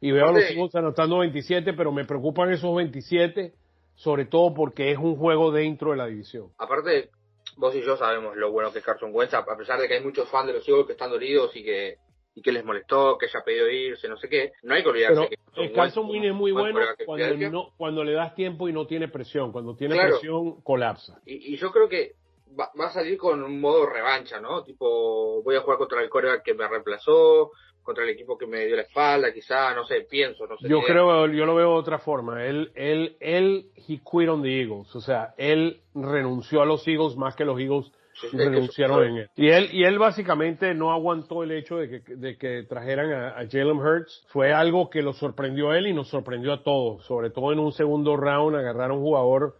[0.00, 3.54] Y veo a los Eagles anotando 27, pero me preocupan esos 27,
[3.94, 6.48] sobre todo porque es un juego dentro de la división.
[6.58, 7.10] aparte,
[7.56, 10.02] vos y yo sabemos lo bueno que es Carson Wentz, a pesar de que hay
[10.02, 11.96] muchos fans de los Eagles que están dolidos y que
[12.36, 14.50] y que les molestó, que haya pedido irse, no sé qué.
[14.64, 17.50] No hay que olvidarse Pero que Carson Wentz es muy buen bueno cuando, Filadelfia.
[17.50, 19.52] no, cuando le das tiempo y no tiene presión.
[19.52, 20.10] Cuando tiene Claro.
[20.18, 21.20] presión, colapsa.
[21.26, 22.14] Y, y yo creo que
[22.58, 24.64] va, va a salir con un modo revancha, ¿no?
[24.64, 27.52] Tipo, voy a jugar contra el coreback que me reemplazó,
[27.84, 30.68] contra el equipo que me dio la espalda, quizá, no sé, pienso, no sé.
[30.68, 32.44] Yo creo, yo lo veo de otra forma.
[32.44, 34.94] Él, él, él, he quit on the Eagles.
[34.96, 39.16] O sea, él renunció a los Eagles más que los Eagles Sí, renunciaron eso- en
[39.18, 39.30] él.
[39.36, 43.28] Y él, y él básicamente no aguantó el hecho de que, de que trajeran a,
[43.30, 44.24] a Jalen Hurts.
[44.28, 47.04] Fue algo que lo sorprendió a él y nos sorprendió a todos.
[47.06, 49.56] Sobre todo en un segundo round, agarrar a un jugador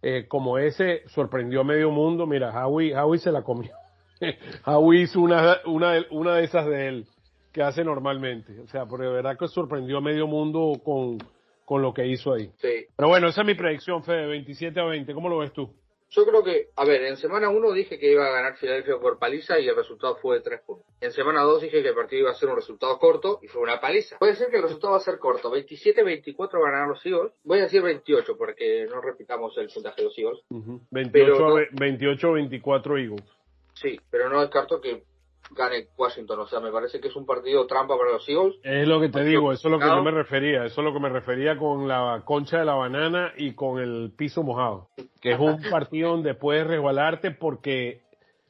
[0.00, 2.26] eh, como ese sorprendió a medio mundo.
[2.26, 3.72] Mira, Howie, Howie se la comió.
[4.64, 7.06] Howie hizo una, una, de- una de esas de él
[7.58, 8.60] que hace normalmente.
[8.60, 11.18] O sea, porque de verdad que sorprendió a medio mundo con,
[11.64, 12.52] con lo que hizo ahí.
[12.58, 12.86] Sí.
[12.96, 15.12] Pero bueno, esa es mi predicción, Fede, 27 a 20.
[15.12, 15.68] ¿Cómo lo ves tú?
[16.10, 19.18] Yo creo que, a ver, en semana 1 dije que iba a ganar Filadelfia por
[19.18, 20.86] paliza y el resultado fue de 3 puntos.
[21.00, 23.60] En semana 2 dije que el partido iba a ser un resultado corto y fue
[23.60, 24.16] una paliza.
[24.18, 25.52] Puede ser que el resultado va a ser corto.
[25.52, 27.32] 27-24 ganarán los Eagles.
[27.42, 30.40] Voy a decir 28 porque no repitamos el puntaje de los Eagles.
[30.92, 33.24] 28 Pero a no- ve- 28 a 24 Eagles.
[33.74, 35.02] Sí, pero no descarto que
[35.50, 36.40] gane Washington.
[36.40, 38.56] O sea, me parece que es un partido trampa para los Eagles.
[38.62, 40.02] Es lo que te digo, eso es lo que yo Claro.
[40.04, 43.54] me refería, eso es lo que me refería con la concha de la banana y
[43.54, 44.88] con el piso mojado,
[45.20, 48.02] que es un partido donde puedes resbalarte porque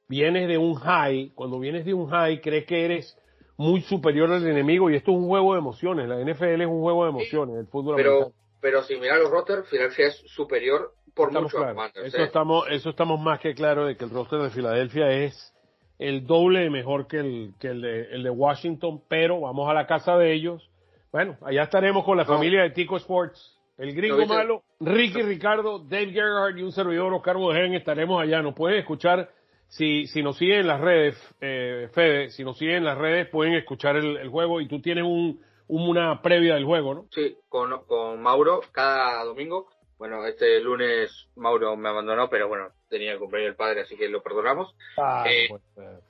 [0.09, 3.17] vienes de un high, cuando vienes de un high crees que eres
[3.57, 6.81] muy superior al enemigo y esto es un juego de emociones, la NFL es un
[6.81, 8.35] juego de emociones, el fútbol Pero, americano.
[8.61, 11.67] pero si mirar los roster, Filadelfia es superior por Estamos mucho.
[11.67, 12.25] Commanders, Eso ¿eh?
[12.25, 15.53] estamos, eso estamos más que claros de que el roster de Filadelfia es
[15.99, 19.75] el doble de mejor que el, que el de, el de Washington, pero vamos a
[19.75, 20.69] la casa de ellos.
[21.13, 22.35] Bueno, allá estaremos con la No.
[22.35, 23.57] familia de Tico Sports.
[23.79, 28.43] El gringo malo, Ricky Ricardo, Dave Gerhardt y un servidor Oscar Bojen estaremos allá.
[28.43, 29.29] Nos pueden escuchar
[29.69, 33.29] si, si nos siguen en las redes, eh, Fede, si nos siguen en las redes
[33.29, 37.05] pueden escuchar el, el juego y tú tienes un, una previa del juego, ¿no?
[37.13, 39.69] Sí, con, con Mauro cada domingo.
[39.99, 44.09] Bueno, este lunes Mauro me abandonó, pero bueno, tenía el cumpleaños del padre, así que
[44.09, 44.75] lo perdonamos.
[44.97, 45.63] Ah, Eh, pues,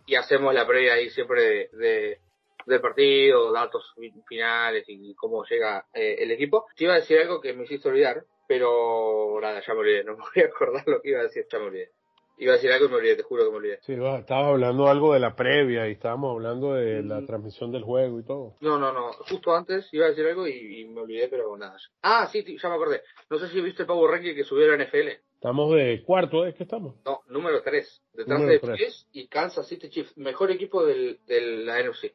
[0.06, 2.20] Y hacemos la previa ahí siempre de, de-
[2.66, 6.66] del partido, datos fi- finales y cómo llega eh, el equipo.
[6.76, 10.16] Te iba a decir algo que me hiciste olvidar, pero nada, ya me olvidé, no
[10.16, 11.90] me voy a acordar lo que iba a decir, ya me olvidé.
[12.38, 13.78] Iba a decir algo y me olvidé, te juro que me olvidé.
[13.82, 18.20] Sí, estabas hablando algo de la previa y estábamos hablando de la transmisión del juego
[18.20, 18.54] y todo.
[18.60, 21.76] No, no, no, justo antes iba a decir algo y, y me olvidé, pero nada.
[22.02, 23.02] Ah, sí, ya me acordé.
[23.28, 25.08] No sé si viste el Power Ranking que subió la NFL.
[25.34, 26.96] Estamos de cuarto, ¿es que estamos?
[27.04, 28.02] No, número 3.
[28.12, 28.76] Detrás Número de tres.
[28.76, 30.16] Chiefs y Kansas City Chiefs.
[30.16, 32.06] Mejor equipo del, de la NFC.
[32.06, 32.12] Eh,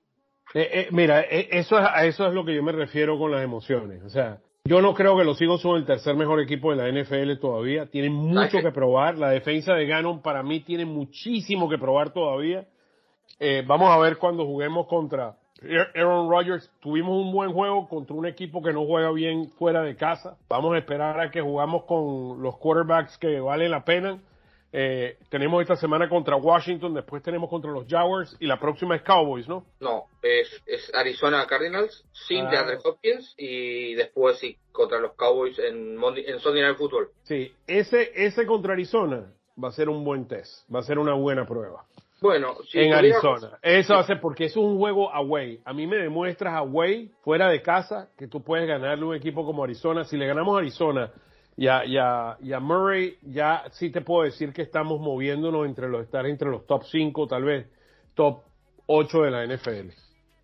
[0.54, 3.44] eh, mira, eh, eso es, a eso es lo que yo me refiero con las
[3.44, 4.04] emociones.
[4.04, 6.90] O sea, yo no creo que los Eagles son el tercer mejor equipo de la
[6.90, 7.86] NFL todavía.
[7.88, 9.18] Tienen mucho que probar.
[9.18, 12.66] La defensa de Gannon para mí tiene muchísimo que probar todavía.
[13.42, 15.36] Eh, vamos a ver cuando juguemos contra
[15.96, 16.72] Aaron Rodgers.
[16.80, 20.38] Tuvimos un buen juego contra un equipo que no juega bien fuera de casa.
[20.48, 24.22] Vamos a esperar a que jugamos con los quarterbacks que valen la pena.
[24.76, 29.04] Eh, tenemos esta semana contra Washington, después tenemos contra los Jaguars y la próxima es
[29.04, 29.66] Cowboys, ¿no?
[29.80, 32.50] No, es, es Arizona Cardinals sin Ah.
[32.50, 37.10] DeAndre Hopkins y después sí contra los Cowboys en, Monday- en Sunday Night Football.
[37.22, 39.32] Sí, ese, ese contra Arizona
[39.64, 41.86] va a ser un buen test, va a ser una buena prueba.
[42.20, 43.60] Bueno, si en Arizona.
[43.62, 45.60] Eso hace porque es un juego away.
[45.66, 49.46] A mí me demuestras away, fuera de casa, que tú puedes ganarle a un equipo
[49.46, 50.06] como Arizona.
[50.06, 51.12] Si le ganamos a Arizona
[51.58, 55.66] y a, y a- y a Murray, ya sí te puedo decir que estamos moviéndonos
[55.66, 57.68] entre los, estar entre los top 5, tal vez
[58.16, 58.44] top
[58.88, 59.92] 8 de la NFL.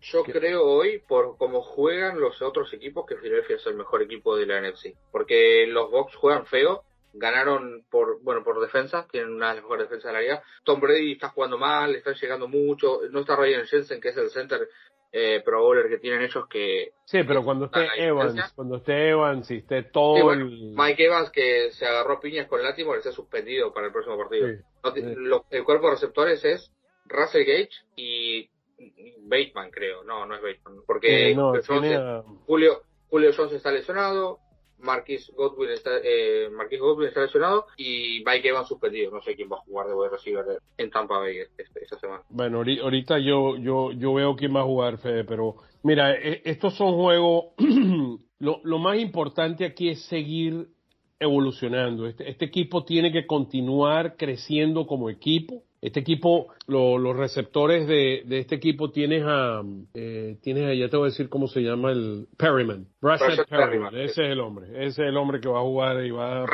[0.02, 4.34] Yo creo hoy, por cómo juegan los otros equipos, que Philadelphia es el mejor equipo
[4.36, 4.94] de la NFC.
[5.12, 9.90] Porque los Bucks juegan feo, ganaron por bueno por defensa, tienen una de las mejores
[9.90, 10.42] defensas de la liga.
[10.64, 13.00] Tom Brady está jugando mal, están llegando mucho.
[13.10, 14.66] No está Ryan Jensen, que es el center
[15.12, 19.50] eh, pro bowler que tienen ellos, que Sí, pero cuando esté Evans, cuando esté Evans
[19.50, 20.72] y esté todo Sí, bueno, el...
[20.76, 24.48] Mike Evans, que se agarró piñas con Latimore, está suspendido para el próximo partido.
[24.48, 24.54] Sí,
[24.84, 25.14] No te- sí.
[25.16, 26.70] lo- el cuerpo de receptores es
[27.06, 28.48] Russell Gage y
[29.22, 30.04] Bateman, creo.
[30.04, 30.82] No, no es Bateman.
[30.86, 34.38] Porque no, Julio, tiene Jones, a- Julio, Julio Jones está lesionado,
[34.82, 39.10] Marquis Godwin está, eh, Marquis Godwin está lesionado y Mike Evans suspendido.
[39.10, 40.44] No sé quién va a jugar de wide receiver
[40.78, 42.22] en Tampa Bay este- esta semana.
[42.28, 46.42] Bueno, ahori- ahorita yo, yo, yo veo quién va a jugar, Fede, pero mira, e-
[46.44, 47.46] estos son juegos,
[48.38, 50.68] lo, lo más importante aquí es seguir
[51.18, 52.06] evolucionando.
[52.06, 55.62] Este, este equipo tiene que continuar creciendo como equipo.
[55.82, 59.62] Este equipo, lo- los receptores de, de este equipo tienes a,
[59.94, 62.86] eh, tienes a, ya te voy a decir cómo se llama el Perryman.
[63.00, 66.10] Brashad Perryman, ese es el hombre, ese es el hombre que va a jugar y
[66.10, 66.46] va a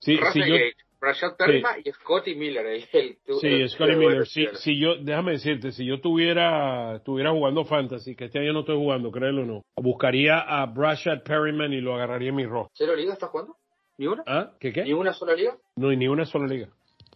[0.00, 0.54] Sí, yo-
[1.00, 2.64] Rashad Perryman y Scotty Miller.
[2.64, 4.24] el- el- Sí, Scotty Miller.
[4.24, 8.60] Si, si yo, déjame decirte, si yo tuviera, estuviera jugando fantasy, que este año no
[8.60, 12.70] estoy jugando, créelo o no, buscaría a Brashad Perryman y lo agarraría en mi rojo.
[12.74, 13.56] ¿Cero liga estás jugando?
[13.98, 14.22] ¿Ni una?
[14.28, 14.52] ¿Ah?
[14.60, 14.94] ¿Qué ¿Ni qué?
[14.94, 15.56] una sola liga?
[15.74, 16.68] No, ni una sola liga.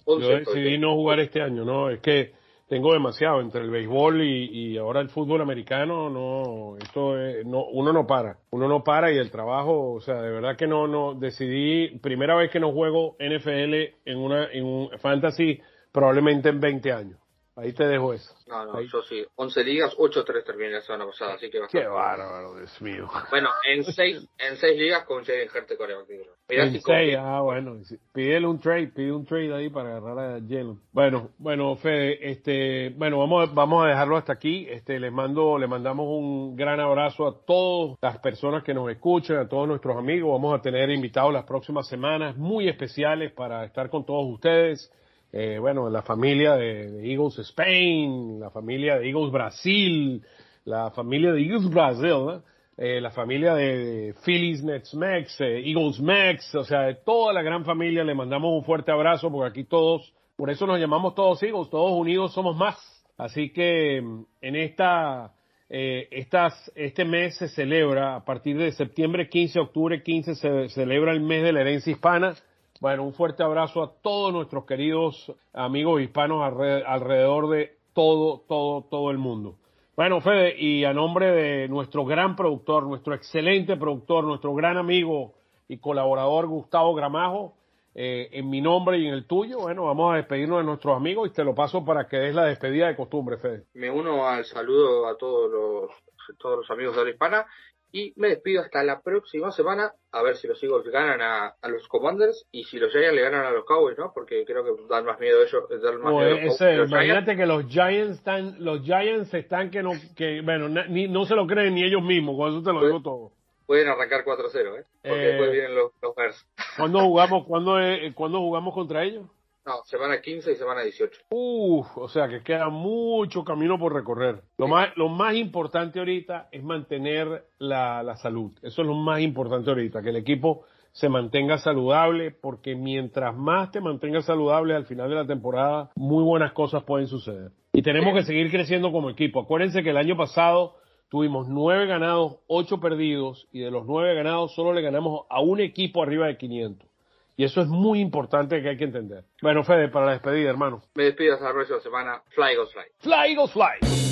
[0.06, 2.32] Yo decidí no jugar este año, no, es que
[2.68, 7.64] tengo demasiado entre el béisbol y, y ahora el fútbol americano, no, esto es- no,
[7.66, 10.86] uno no para, uno no para y el trabajo, o sea, de verdad que no,
[10.88, 15.60] no, decidí, primera vez que no juego NFL en una, en un fantasy,
[15.92, 17.18] probablemente en 20 años.
[17.58, 18.34] Ahí te dejo eso.
[18.46, 18.86] No, no, Ahí.
[18.92, 19.24] yo sí.
[19.34, 21.86] 11 ligas, 8-3 terminé la semana pasada, así que bastante.
[21.86, 23.08] Qué bárbaro, Dios mío.
[23.30, 26.06] Bueno, en 6 en seis ligas con Jaden Hurts de coreback.
[26.48, 27.22] En si seis, confía.
[27.36, 27.78] ah, bueno,
[28.12, 30.78] pídele un trade, pide un trade ahí para agarrar a Jalen.
[30.92, 34.66] Bueno, bueno, Fede, este, bueno, vamos, a- vamos a dejarlo hasta aquí.
[34.68, 39.38] Este, les mando, le mandamos un gran abrazo a todas las personas que nos escuchan,
[39.38, 40.30] a todos nuestros amigos.
[40.30, 44.92] Vamos a tener invitados las próximas semanas muy especiales para estar con todos ustedes.
[45.32, 50.22] Eh, bueno, la familia de, Eagles Spain, la familia de Eagles Brasil,
[50.64, 52.42] la familia de Eagles Brasil,
[52.76, 57.42] eh, la familia de Phillies Nets Mex, eh, Eagles Mex, o sea, de toda la
[57.42, 61.42] gran familia le mandamos un fuerte abrazo porque aquí todos, por eso nos llamamos todos
[61.42, 62.76] Eagles, todos unidos somos más.
[63.16, 65.32] Así que mm, en esta,
[65.68, 71.12] eh, estas, este mes se celebra, a partir de septiembre 15, octubre 15, se celebra
[71.12, 72.34] el mes de la herencia hispana.
[72.80, 79.10] Bueno, un fuerte abrazo a todos nuestros queridos amigos hispanos alrededor de todo, todo, todo
[79.10, 79.56] el mundo.
[79.96, 85.32] Bueno, Fede, y a nombre de nuestro gran productor, nuestro excelente productor, nuestro gran amigo
[85.68, 87.54] y colaborador Gustavo Gramajo,
[87.94, 91.30] eh, en mi nombre y en el tuyo, bueno, vamos a despedirnos de nuestros amigos
[91.30, 93.64] y te lo paso para que des la despedida de costumbre, Fede.
[93.72, 95.90] Me uno al saludo a todos los,
[96.38, 97.46] todos los amigos de la hispana
[97.92, 101.86] y me despido hasta la próxima semana a ver si los Eagles ganan a, los
[101.88, 104.12] Commanders y si los Giants le ganan a los Cowboys, ¿no?
[104.14, 105.64] Porque creo que dan más miedo ellos.
[105.82, 110.68] Dan más miedo imagínate que los Giants están, los Giants están que no, que bueno,
[110.68, 113.32] ni, no se lo creen ni ellos mismos, cuando eso te lo digo todo
[113.66, 114.84] pueden arrancar 4-0, ¿eh?
[115.02, 116.46] Porque después eh, vienen los, los Bears.
[116.76, 119.26] ¿Cuándo jugamos, cuándo, eh, ¿Cuándo jugamos contra ellos?
[119.66, 121.22] No, semana 15 y semana 18.
[121.30, 124.42] Uf, o sea que queda mucho camino por recorrer.
[124.58, 128.52] Lo, más, lo más importante ahorita es mantener la, la salud.
[128.62, 133.70] Eso es lo más importante ahorita, que el equipo se mantenga saludable, porque mientras más
[133.72, 137.50] te mantengas saludable al final de la temporada, muy buenas cosas pueden suceder.
[137.72, 139.40] Y tenemos que seguir creciendo como equipo.
[139.40, 140.76] Acuérdense que el año pasado
[141.08, 145.60] Tuvimos nueve ganados, ocho perdidos, y de los nueve ganados solo le ganamos a un
[145.60, 146.88] equipo arriba de 500.
[147.36, 149.24] Y eso es muy importante que hay que entender.
[149.42, 150.82] Bueno, Fede, para la despedida, hermano.
[150.94, 152.22] Me despido hasta la próxima semana.
[152.30, 152.84] Fly, go, fly.
[152.98, 154.05] Fly, go, fly.